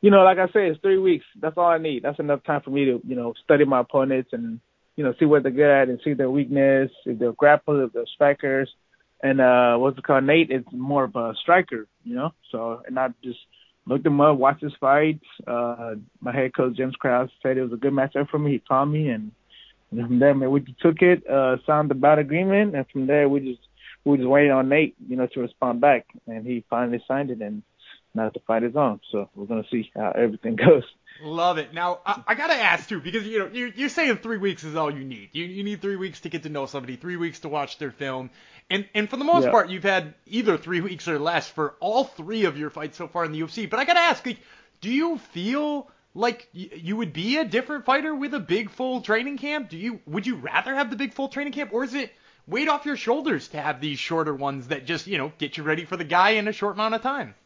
you 0.00 0.10
know, 0.10 0.24
like 0.24 0.38
I 0.38 0.46
said, 0.48 0.62
it's 0.62 0.80
three 0.80 0.98
weeks. 0.98 1.24
That's 1.40 1.56
all 1.56 1.70
I 1.70 1.78
need. 1.78 2.02
That's 2.02 2.18
enough 2.18 2.42
time 2.42 2.60
for 2.64 2.70
me 2.70 2.84
to, 2.86 3.00
you 3.06 3.14
know, 3.14 3.34
study 3.44 3.64
my 3.64 3.80
opponents 3.80 4.30
and, 4.32 4.58
you 4.96 5.04
know, 5.04 5.14
see 5.20 5.26
what 5.26 5.44
they're 5.44 5.52
good 5.52 5.70
at 5.70 5.88
and 5.88 6.00
see 6.02 6.14
their 6.14 6.30
weakness, 6.30 6.90
if 7.06 7.20
they're 7.20 7.32
grapplers, 7.32 7.86
if 7.86 7.92
they're 7.92 8.04
strikers. 8.14 8.68
And 9.22 9.40
uh 9.40 9.76
what's 9.76 9.96
it 9.96 10.04
called? 10.04 10.24
Nate 10.24 10.50
is 10.50 10.64
more 10.72 11.04
of 11.04 11.14
a 11.14 11.34
striker, 11.40 11.86
you 12.02 12.16
know. 12.16 12.30
So 12.50 12.82
and 12.84 12.96
not 12.96 13.12
just 13.22 13.38
looked 13.86 14.06
him 14.06 14.20
up, 14.20 14.38
watched 14.38 14.62
his 14.62 14.72
fights. 14.80 15.24
Uh, 15.46 15.94
my 16.20 16.34
head 16.34 16.54
coach 16.54 16.76
James 16.76 16.94
Krause 16.96 17.28
said 17.42 17.56
it 17.56 17.62
was 17.62 17.72
a 17.72 17.76
good 17.76 17.92
matchup 17.92 18.28
for 18.30 18.38
me. 18.38 18.52
He 18.52 18.58
called 18.58 18.90
me, 18.90 19.08
and, 19.08 19.32
and 19.90 20.06
from 20.06 20.18
there, 20.18 20.34
man, 20.34 20.50
we 20.50 20.60
took 20.80 21.00
it, 21.00 21.26
uh, 21.28 21.56
signed 21.66 21.90
the 21.90 21.94
bout 21.94 22.18
agreement, 22.18 22.74
and 22.74 22.86
from 22.90 23.06
there, 23.06 23.28
we 23.28 23.40
just 23.40 23.60
we 24.04 24.12
were 24.12 24.16
just 24.18 24.28
waiting 24.28 24.52
on 24.52 24.68
Nate, 24.68 24.94
you 25.08 25.16
know, 25.16 25.26
to 25.28 25.40
respond 25.40 25.80
back, 25.80 26.06
and 26.26 26.46
he 26.46 26.64
finally 26.68 27.02
signed 27.08 27.30
it, 27.30 27.40
and 27.40 27.62
now 28.14 28.30
the 28.32 28.40
fight 28.46 28.62
is 28.62 28.76
on. 28.76 29.00
So 29.10 29.28
we're 29.34 29.46
gonna 29.46 29.64
see 29.70 29.90
how 29.94 30.12
everything 30.16 30.56
goes. 30.64 30.84
Love 31.22 31.58
it. 31.58 31.72
Now 31.72 32.00
I, 32.04 32.22
I, 32.28 32.34
gotta 32.34 32.54
ask 32.54 32.88
too, 32.88 33.00
because 33.00 33.24
you 33.24 33.38
know 33.38 33.50
you're, 33.52 33.68
you're 33.68 33.88
saying 33.88 34.16
three 34.16 34.38
weeks 34.38 34.64
is 34.64 34.74
all 34.74 34.92
you 34.92 35.04
need. 35.04 35.30
You 35.32 35.44
you 35.44 35.62
need 35.62 35.80
three 35.80 35.96
weeks 35.96 36.20
to 36.22 36.28
get 36.28 36.42
to 36.42 36.48
know 36.48 36.66
somebody, 36.66 36.96
three 36.96 37.16
weeks 37.16 37.40
to 37.40 37.48
watch 37.48 37.78
their 37.78 37.92
film, 37.92 38.30
and 38.68 38.88
and 38.94 39.08
for 39.08 39.16
the 39.16 39.24
most 39.24 39.44
yeah. 39.44 39.50
part 39.50 39.70
you've 39.70 39.84
had 39.84 40.14
either 40.26 40.56
three 40.56 40.80
weeks 40.80 41.06
or 41.06 41.20
less 41.20 41.48
for 41.48 41.76
all 41.78 42.04
three 42.04 42.46
of 42.46 42.58
your 42.58 42.68
fights 42.68 42.98
so 42.98 43.06
far 43.06 43.24
in 43.24 43.30
the 43.30 43.40
UFC. 43.40 43.70
But 43.70 43.78
I 43.78 43.84
gotta 43.84 44.00
ask, 44.00 44.26
like, 44.26 44.38
do 44.80 44.90
you 44.90 45.18
feel 45.18 45.88
like 46.14 46.48
y- 46.52 46.70
you 46.74 46.96
would 46.96 47.12
be 47.12 47.36
a 47.36 47.44
different 47.44 47.84
fighter 47.84 48.12
with 48.12 48.34
a 48.34 48.40
big 48.40 48.70
full 48.70 49.00
training 49.00 49.38
camp? 49.38 49.68
Do 49.68 49.76
you 49.76 50.00
would 50.06 50.26
you 50.26 50.34
rather 50.34 50.74
have 50.74 50.90
the 50.90 50.96
big 50.96 51.14
full 51.14 51.28
training 51.28 51.52
camp, 51.52 51.72
or 51.72 51.84
is 51.84 51.94
it 51.94 52.12
weight 52.48 52.68
off 52.68 52.86
your 52.86 52.96
shoulders 52.96 53.48
to 53.48 53.60
have 53.60 53.80
these 53.80 54.00
shorter 54.00 54.34
ones 54.34 54.66
that 54.68 54.84
just 54.84 55.06
you 55.06 55.18
know 55.18 55.32
get 55.38 55.56
you 55.56 55.62
ready 55.62 55.84
for 55.84 55.96
the 55.96 56.04
guy 56.04 56.30
in 56.30 56.48
a 56.48 56.52
short 56.52 56.74
amount 56.74 56.96
of 56.96 57.02
time? 57.02 57.36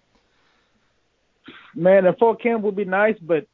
Man, 1.74 2.06
a 2.06 2.14
full 2.14 2.34
camp 2.34 2.62
would 2.62 2.74
be 2.74 2.86
nice, 2.86 3.18
but 3.20 3.46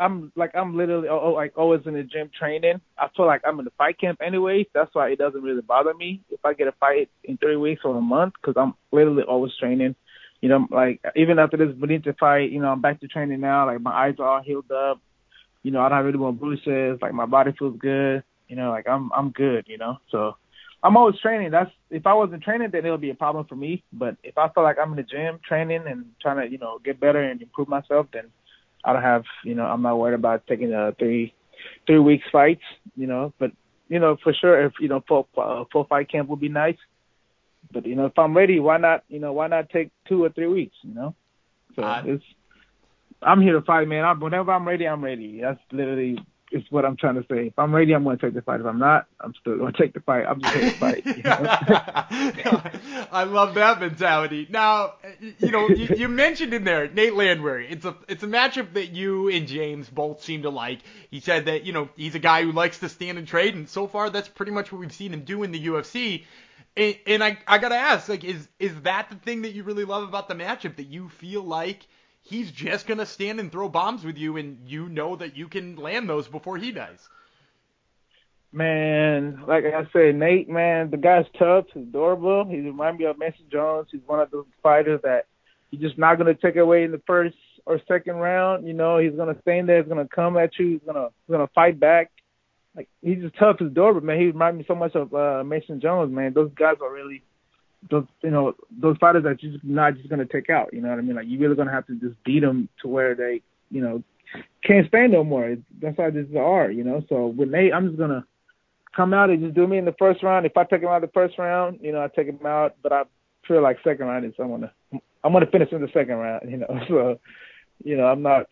I'm 0.00 0.32
like 0.34 0.52
I'm 0.54 0.76
literally 0.76 1.08
oh, 1.08 1.20
oh, 1.22 1.32
like 1.32 1.52
oh, 1.56 1.62
always 1.62 1.82
in 1.84 1.94
the 1.94 2.02
gym 2.02 2.30
training. 2.36 2.80
I 2.98 3.08
feel 3.14 3.26
like 3.26 3.42
I'm 3.46 3.58
in 3.58 3.66
the 3.66 3.72
fight 3.76 4.00
camp 4.00 4.20
anyway. 4.24 4.66
That's 4.74 4.92
why 4.94 5.10
it 5.10 5.18
doesn't 5.18 5.42
really 5.42 5.60
bother 5.60 5.92
me 5.94 6.22
if 6.30 6.40
I 6.44 6.54
get 6.54 6.68
a 6.68 6.72
fight 6.72 7.10
in 7.22 7.36
three 7.36 7.56
weeks 7.56 7.82
or 7.84 7.96
a 7.96 8.00
month 8.00 8.34
because 8.40 8.54
I'm 8.56 8.74
literally 8.90 9.22
always 9.22 9.52
training. 9.60 9.94
You 10.40 10.48
know, 10.48 10.66
like 10.70 11.02
even 11.16 11.38
after 11.38 11.58
this 11.58 11.76
Benitez 11.76 12.18
fight, 12.18 12.50
you 12.50 12.62
know, 12.62 12.68
I'm 12.68 12.80
back 12.80 13.00
to 13.00 13.08
training 13.08 13.40
now. 13.40 13.66
Like 13.66 13.82
my 13.82 13.92
eyes 13.92 14.14
are 14.18 14.26
all 14.26 14.42
healed 14.42 14.70
up. 14.72 15.00
You 15.62 15.70
know, 15.70 15.80
I 15.80 15.90
don't 15.90 15.98
have 15.98 16.06
really 16.06 16.18
more 16.18 16.32
bruises. 16.32 16.98
Like 17.02 17.12
my 17.12 17.26
body 17.26 17.52
feels 17.58 17.78
good. 17.78 18.24
You 18.48 18.56
know, 18.56 18.70
like 18.70 18.88
I'm 18.88 19.12
I'm 19.12 19.30
good. 19.30 19.66
You 19.68 19.76
know, 19.76 19.98
so 20.10 20.36
I'm 20.82 20.96
always 20.96 21.18
training. 21.20 21.50
That's 21.50 21.70
if 21.90 22.06
I 22.06 22.14
wasn't 22.14 22.42
training, 22.42 22.70
then 22.72 22.86
it 22.86 22.90
would 22.90 23.02
be 23.02 23.10
a 23.10 23.14
problem 23.14 23.44
for 23.46 23.56
me. 23.56 23.84
But 23.92 24.16
if 24.22 24.38
I 24.38 24.48
feel 24.48 24.64
like 24.64 24.78
I'm 24.80 24.90
in 24.92 24.96
the 24.96 25.02
gym 25.02 25.38
training 25.46 25.82
and 25.86 26.06
trying 26.22 26.42
to, 26.42 26.50
you 26.50 26.58
know, 26.58 26.78
get 26.82 26.98
better 26.98 27.22
and 27.22 27.42
improve 27.42 27.68
myself, 27.68 28.06
then 28.12 28.24
I 28.84 28.92
don't 28.92 29.02
have, 29.02 29.24
you 29.44 29.54
know, 29.54 29.64
I'm 29.64 29.82
not 29.82 29.98
worried 29.98 30.14
about 30.14 30.46
taking 30.46 30.72
a 30.72 30.92
three, 30.98 31.34
three 31.86 31.98
weeks 31.98 32.24
fights, 32.32 32.62
you 32.96 33.06
know, 33.06 33.32
but, 33.38 33.52
you 33.88 33.98
know, 33.98 34.16
for 34.22 34.32
sure, 34.32 34.64
if, 34.64 34.72
you 34.80 34.88
know, 34.88 35.02
full, 35.06 35.28
uh, 35.36 35.64
full 35.72 35.84
fight 35.84 36.10
camp 36.10 36.28
would 36.28 36.40
be 36.40 36.48
nice. 36.48 36.76
But, 37.72 37.86
you 37.86 37.94
know, 37.94 38.06
if 38.06 38.18
I'm 38.18 38.36
ready, 38.36 38.58
why 38.58 38.78
not, 38.78 39.04
you 39.08 39.20
know, 39.20 39.32
why 39.32 39.48
not 39.48 39.70
take 39.70 39.90
two 40.08 40.24
or 40.24 40.30
three 40.30 40.46
weeks, 40.46 40.76
you 40.82 40.94
know? 40.94 41.14
So 41.76 41.82
uh, 41.82 42.02
it's, 42.06 42.24
I'm 43.22 43.42
here 43.42 43.52
to 43.52 43.62
fight, 43.62 43.86
man. 43.86 44.04
I, 44.04 44.12
whenever 44.12 44.52
I'm 44.52 44.66
ready, 44.66 44.88
I'm 44.88 45.04
ready. 45.04 45.40
That's 45.42 45.60
literally 45.70 46.18
is 46.50 46.62
what 46.70 46.84
I'm 46.84 46.96
trying 46.96 47.14
to 47.14 47.22
say. 47.22 47.46
If 47.46 47.58
I'm 47.58 47.74
ready, 47.74 47.92
I'm 47.92 48.02
going 48.02 48.18
to 48.18 48.26
take 48.26 48.34
the 48.34 48.42
fight. 48.42 48.60
If 48.60 48.66
I'm 48.66 48.78
not, 48.78 49.06
I'm 49.20 49.32
still 49.40 49.56
going 49.56 49.72
to 49.72 49.78
take 49.78 49.94
the 49.94 50.00
fight. 50.00 50.24
I'm 50.26 50.40
just 50.40 50.54
going 50.54 50.70
to 50.70 50.78
fight. 50.78 51.06
You 51.06 51.22
know? 51.22 52.62
I 53.12 53.24
love 53.24 53.54
that 53.54 53.80
mentality. 53.80 54.46
Now, 54.50 54.94
you 55.20 55.50
know, 55.50 55.68
you, 55.68 55.88
you, 55.96 56.08
mentioned 56.08 56.52
in 56.52 56.64
there 56.64 56.88
Nate 56.88 57.14
Landwehr. 57.14 57.60
It's 57.60 57.84
a 57.84 57.96
it's 58.08 58.22
a 58.22 58.26
matchup 58.26 58.74
that 58.74 58.90
you 58.90 59.28
and 59.28 59.46
James 59.46 59.88
both 59.88 60.22
seem 60.22 60.42
to 60.42 60.50
like. 60.50 60.80
He 61.10 61.20
said 61.20 61.46
that 61.46 61.64
you 61.64 61.72
know 61.72 61.88
he's 61.96 62.14
a 62.14 62.20
guy 62.20 62.42
who 62.42 62.52
likes 62.52 62.78
to 62.80 62.88
stand 62.88 63.18
and 63.18 63.26
trade, 63.26 63.54
and 63.54 63.68
so 63.68 63.86
far 63.86 64.10
that's 64.10 64.28
pretty 64.28 64.52
much 64.52 64.72
what 64.72 64.80
we've 64.80 64.92
seen 64.92 65.12
him 65.12 65.24
do 65.24 65.42
in 65.42 65.52
the 65.52 65.66
UFC. 65.66 66.24
And, 66.76 66.96
and 67.06 67.24
I 67.24 67.38
I 67.46 67.58
gotta 67.58 67.76
ask, 67.76 68.08
like, 68.08 68.24
is 68.24 68.48
is 68.58 68.80
that 68.82 69.10
the 69.10 69.16
thing 69.16 69.42
that 69.42 69.52
you 69.52 69.62
really 69.62 69.84
love 69.84 70.08
about 70.08 70.28
the 70.28 70.34
matchup? 70.34 70.76
That 70.76 70.86
you 70.86 71.08
feel 71.08 71.42
like 71.42 71.86
he's 72.22 72.50
just 72.50 72.86
gonna 72.86 73.06
stand 73.06 73.40
and 73.40 73.50
throw 73.50 73.68
bombs 73.68 74.04
with 74.04 74.18
you, 74.18 74.36
and 74.36 74.58
you 74.66 74.88
know 74.88 75.16
that 75.16 75.36
you 75.36 75.48
can 75.48 75.76
land 75.76 76.08
those 76.08 76.28
before 76.28 76.56
he 76.56 76.72
does. 76.72 77.08
Man, 78.52 79.44
like 79.46 79.64
I 79.64 79.86
said, 79.92 80.16
Nate, 80.16 80.48
man, 80.48 80.90
the 80.90 80.96
guy's 80.96 81.26
tough. 81.38 81.66
He's 81.72 81.86
durable. 81.86 82.44
He 82.46 82.58
reminds 82.60 82.98
me 82.98 83.04
of 83.06 83.16
Mason 83.16 83.44
Jones. 83.50 83.88
He's 83.92 84.00
one 84.06 84.18
of 84.18 84.30
those 84.30 84.46
fighters 84.62 85.00
that 85.04 85.26
you're 85.70 85.88
just 85.88 85.98
not 85.98 86.16
gonna 86.18 86.34
take 86.34 86.56
away 86.56 86.82
in 86.82 86.90
the 86.90 87.02
first 87.06 87.36
or 87.64 87.80
second 87.86 88.16
round. 88.16 88.66
You 88.66 88.72
know, 88.72 88.98
he's 88.98 89.14
gonna 89.14 89.40
stand 89.42 89.68
there. 89.68 89.80
He's 89.80 89.88
gonna 89.88 90.08
come 90.08 90.36
at 90.36 90.58
you. 90.58 90.70
He's 90.70 90.80
gonna 90.84 91.08
he's 91.26 91.32
gonna 91.32 91.50
fight 91.54 91.78
back. 91.78 92.10
Like 92.74 92.88
he's 93.02 93.18
just 93.18 93.36
tough. 93.36 93.56
He's 93.60 93.70
durable, 93.70 94.00
man. 94.00 94.18
He 94.18 94.26
reminds 94.26 94.58
me 94.58 94.64
so 94.66 94.74
much 94.74 94.96
of 94.96 95.14
uh 95.14 95.44
Mason 95.44 95.80
Jones, 95.80 96.12
man. 96.12 96.32
Those 96.32 96.50
guys 96.56 96.76
are 96.82 96.92
really 96.92 97.22
those 97.88 98.04
you 98.22 98.30
know 98.30 98.54
those 98.70 98.96
fighters 98.98 99.24
are 99.24 99.34
just 99.34 99.64
not 99.64 99.96
just 99.96 100.10
gonna 100.10 100.26
take 100.26 100.50
out. 100.50 100.72
You 100.72 100.80
know 100.80 100.90
what 100.90 100.98
I 100.98 101.02
mean? 101.02 101.16
Like 101.16 101.26
you 101.26 101.38
really 101.38 101.56
gonna 101.56 101.72
have 101.72 101.86
to 101.86 101.94
just 101.94 102.22
beat 102.24 102.40
them 102.40 102.68
to 102.82 102.88
where 102.88 103.14
they 103.14 103.42
you 103.70 103.80
know 103.80 104.02
can't 104.64 104.86
stand 104.88 105.12
no 105.12 105.24
more. 105.24 105.56
That's 105.80 105.96
how 105.96 106.10
this 106.10 106.26
is 106.26 106.36
art. 106.36 106.74
You 106.74 106.84
know. 106.84 107.02
So 107.08 107.28
with 107.28 107.48
Nate, 107.48 107.72
I'm 107.72 107.88
just 107.88 107.98
gonna 107.98 108.24
come 108.94 109.14
out 109.14 109.30
and 109.30 109.42
just 109.42 109.54
do 109.54 109.66
me 109.66 109.78
in 109.78 109.84
the 109.84 109.94
first 109.98 110.22
round. 110.22 110.46
If 110.46 110.56
I 110.56 110.64
take 110.64 110.82
him 110.82 110.88
out 110.88 111.00
the 111.00 111.08
first 111.08 111.38
round, 111.38 111.80
you 111.80 111.92
know 111.92 112.02
I 112.02 112.08
take 112.08 112.26
him 112.26 112.44
out. 112.44 112.76
But 112.82 112.92
I 112.92 113.02
feel 113.48 113.62
like 113.62 113.78
second 113.82 114.06
round 114.06 114.26
is 114.26 114.34
I'm 114.38 114.50
gonna 114.50 114.72
I'm 115.24 115.32
gonna 115.32 115.46
finish 115.46 115.72
in 115.72 115.80
the 115.80 115.88
second 115.88 116.16
round. 116.16 116.50
You 116.50 116.58
know. 116.58 116.80
So 116.88 117.18
you 117.82 117.96
know 117.96 118.04
I'm 118.04 118.22
not 118.22 118.46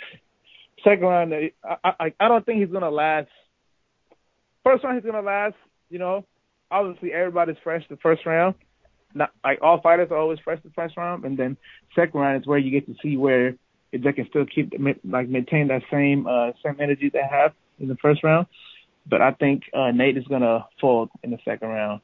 second 0.83 1.05
round. 1.05 1.35
I 1.35 1.53
I 1.85 2.15
I 2.19 2.29
don't 2.29 2.47
think 2.47 2.61
he's 2.61 2.73
gonna 2.73 2.91
last. 2.91 3.29
First 4.65 4.85
round 4.85 4.97
he's 4.97 5.11
gonna 5.11 5.27
last. 5.27 5.57
You 5.91 5.99
know. 5.99 6.25
Obviously 6.71 7.13
everybody's 7.15 7.57
fresh 7.65 7.83
the 7.89 7.97
first 7.97 8.27
round 8.27 8.55
not 9.15 9.31
like 9.45 9.59
all 9.63 9.81
fighters 9.81 10.11
are 10.11 10.17
always 10.17 10.39
fresh 10.41 10.61
the 10.63 10.71
first 10.71 10.97
round, 10.97 11.25
and 11.25 11.37
then 11.37 11.57
second 11.95 12.21
round 12.21 12.41
is 12.41 12.47
where 12.47 12.59
you 12.59 12.71
get 12.71 12.87
to 12.87 12.95
see 13.03 13.17
where 13.17 13.55
if 13.93 14.03
they 14.03 14.13
can 14.13 14.29
still 14.29 14.45
keep 14.47 14.75
like 15.05 15.29
maintain 15.29 15.69
that 15.69 15.83
same 15.91 16.27
uh 16.27 16.53
same 16.65 16.77
energy 16.81 17.11
they 17.11 17.23
have 17.29 17.53
in 17.79 17.89
the 17.89 17.97
first 17.97 18.23
round. 18.23 18.47
But 19.07 19.23
I 19.23 19.33
think 19.33 19.65
uh 19.75 19.91
Nate 19.91 20.17
is 20.17 20.27
gonna 20.27 20.67
fold 20.81 21.11
in 21.23 21.31
the 21.31 21.39
second 21.45 21.69
round. 21.69 22.01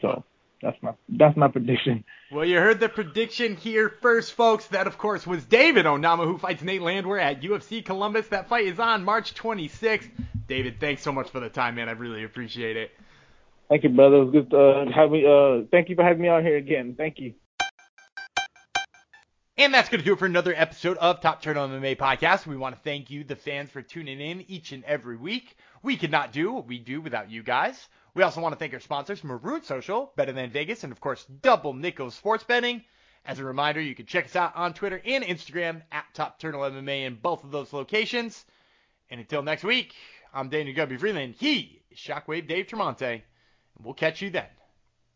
So 0.00 0.24
that's 0.60 0.76
my 0.82 0.92
that's 1.08 1.36
my 1.36 1.48
prediction. 1.48 2.04
Well, 2.30 2.44
you 2.44 2.58
heard 2.58 2.78
the 2.78 2.88
prediction 2.88 3.56
here 3.56 3.88
first, 3.88 4.34
folks. 4.34 4.66
That 4.68 4.86
of 4.86 4.98
course 4.98 5.26
was 5.26 5.44
David 5.44 5.86
Onama 5.86 6.24
who 6.24 6.38
fights 6.38 6.62
Nate 6.62 6.82
Landwehr 6.82 7.18
at 7.18 7.42
UFC 7.42 7.84
Columbus. 7.84 8.28
That 8.28 8.48
fight 8.48 8.66
is 8.66 8.78
on 8.78 9.04
March 9.04 9.34
26th. 9.34 10.08
David, 10.46 10.78
thanks 10.78 11.02
so 11.02 11.12
much 11.12 11.30
for 11.30 11.40
the 11.40 11.48
time, 11.48 11.76
man. 11.76 11.88
I 11.88 11.92
really 11.92 12.24
appreciate 12.24 12.76
it. 12.76 12.90
Thank 13.72 13.84
you, 13.84 13.88
brother. 13.88 14.16
It 14.16 14.24
was 14.24 14.32
good 14.32 14.50
to 14.50 14.58
uh, 14.58 14.92
have 14.92 15.10
me. 15.10 15.24
Uh, 15.24 15.64
thank 15.70 15.88
you 15.88 15.96
for 15.96 16.04
having 16.04 16.20
me 16.20 16.28
on 16.28 16.44
here 16.44 16.58
again. 16.58 16.94
Thank 16.94 17.18
you. 17.18 17.32
And 19.56 19.72
that's 19.72 19.88
going 19.88 20.00
to 20.00 20.04
do 20.04 20.12
it 20.12 20.18
for 20.18 20.26
another 20.26 20.52
episode 20.54 20.98
of 20.98 21.22
Top 21.22 21.40
Turtle 21.40 21.66
MMA 21.66 21.96
Podcast. 21.96 22.44
We 22.44 22.58
want 22.58 22.74
to 22.74 22.82
thank 22.82 23.08
you, 23.08 23.24
the 23.24 23.34
fans, 23.34 23.70
for 23.70 23.80
tuning 23.80 24.20
in 24.20 24.42
each 24.42 24.72
and 24.72 24.84
every 24.84 25.16
week. 25.16 25.56
We 25.82 25.96
could 25.96 26.10
not 26.10 26.34
do 26.34 26.52
what 26.52 26.66
we 26.66 26.78
do 26.78 27.00
without 27.00 27.30
you 27.30 27.42
guys. 27.42 27.88
We 28.14 28.22
also 28.22 28.42
want 28.42 28.52
to 28.52 28.58
thank 28.58 28.74
our 28.74 28.78
sponsors, 28.78 29.24
Marune 29.24 29.62
Social, 29.62 30.12
Better 30.16 30.32
Than 30.32 30.50
Vegas, 30.50 30.84
and 30.84 30.92
of 30.92 31.00
course, 31.00 31.24
Double 31.40 31.72
Nickel 31.72 32.10
Sports 32.10 32.44
Betting. 32.44 32.84
As 33.24 33.38
a 33.38 33.44
reminder, 33.44 33.80
you 33.80 33.94
can 33.94 34.04
check 34.04 34.26
us 34.26 34.36
out 34.36 34.54
on 34.54 34.74
Twitter 34.74 35.00
and 35.02 35.24
Instagram 35.24 35.80
at 35.90 36.04
Top 36.12 36.38
Turtle 36.38 36.60
MMA 36.60 37.06
in 37.06 37.14
both 37.14 37.42
of 37.42 37.50
those 37.50 37.72
locations. 37.72 38.44
And 39.08 39.18
until 39.18 39.42
next 39.42 39.64
week, 39.64 39.94
I'm 40.34 40.50
Daniel 40.50 40.76
Gumby 40.76 41.00
Freeland. 41.00 41.36
He 41.38 41.80
is 41.90 41.98
Shockwave 41.98 42.46
Dave 42.46 42.66
Tremonte. 42.66 43.22
We'll 43.80 43.94
catch 43.94 44.22
you 44.22 44.30
then. 44.30 44.46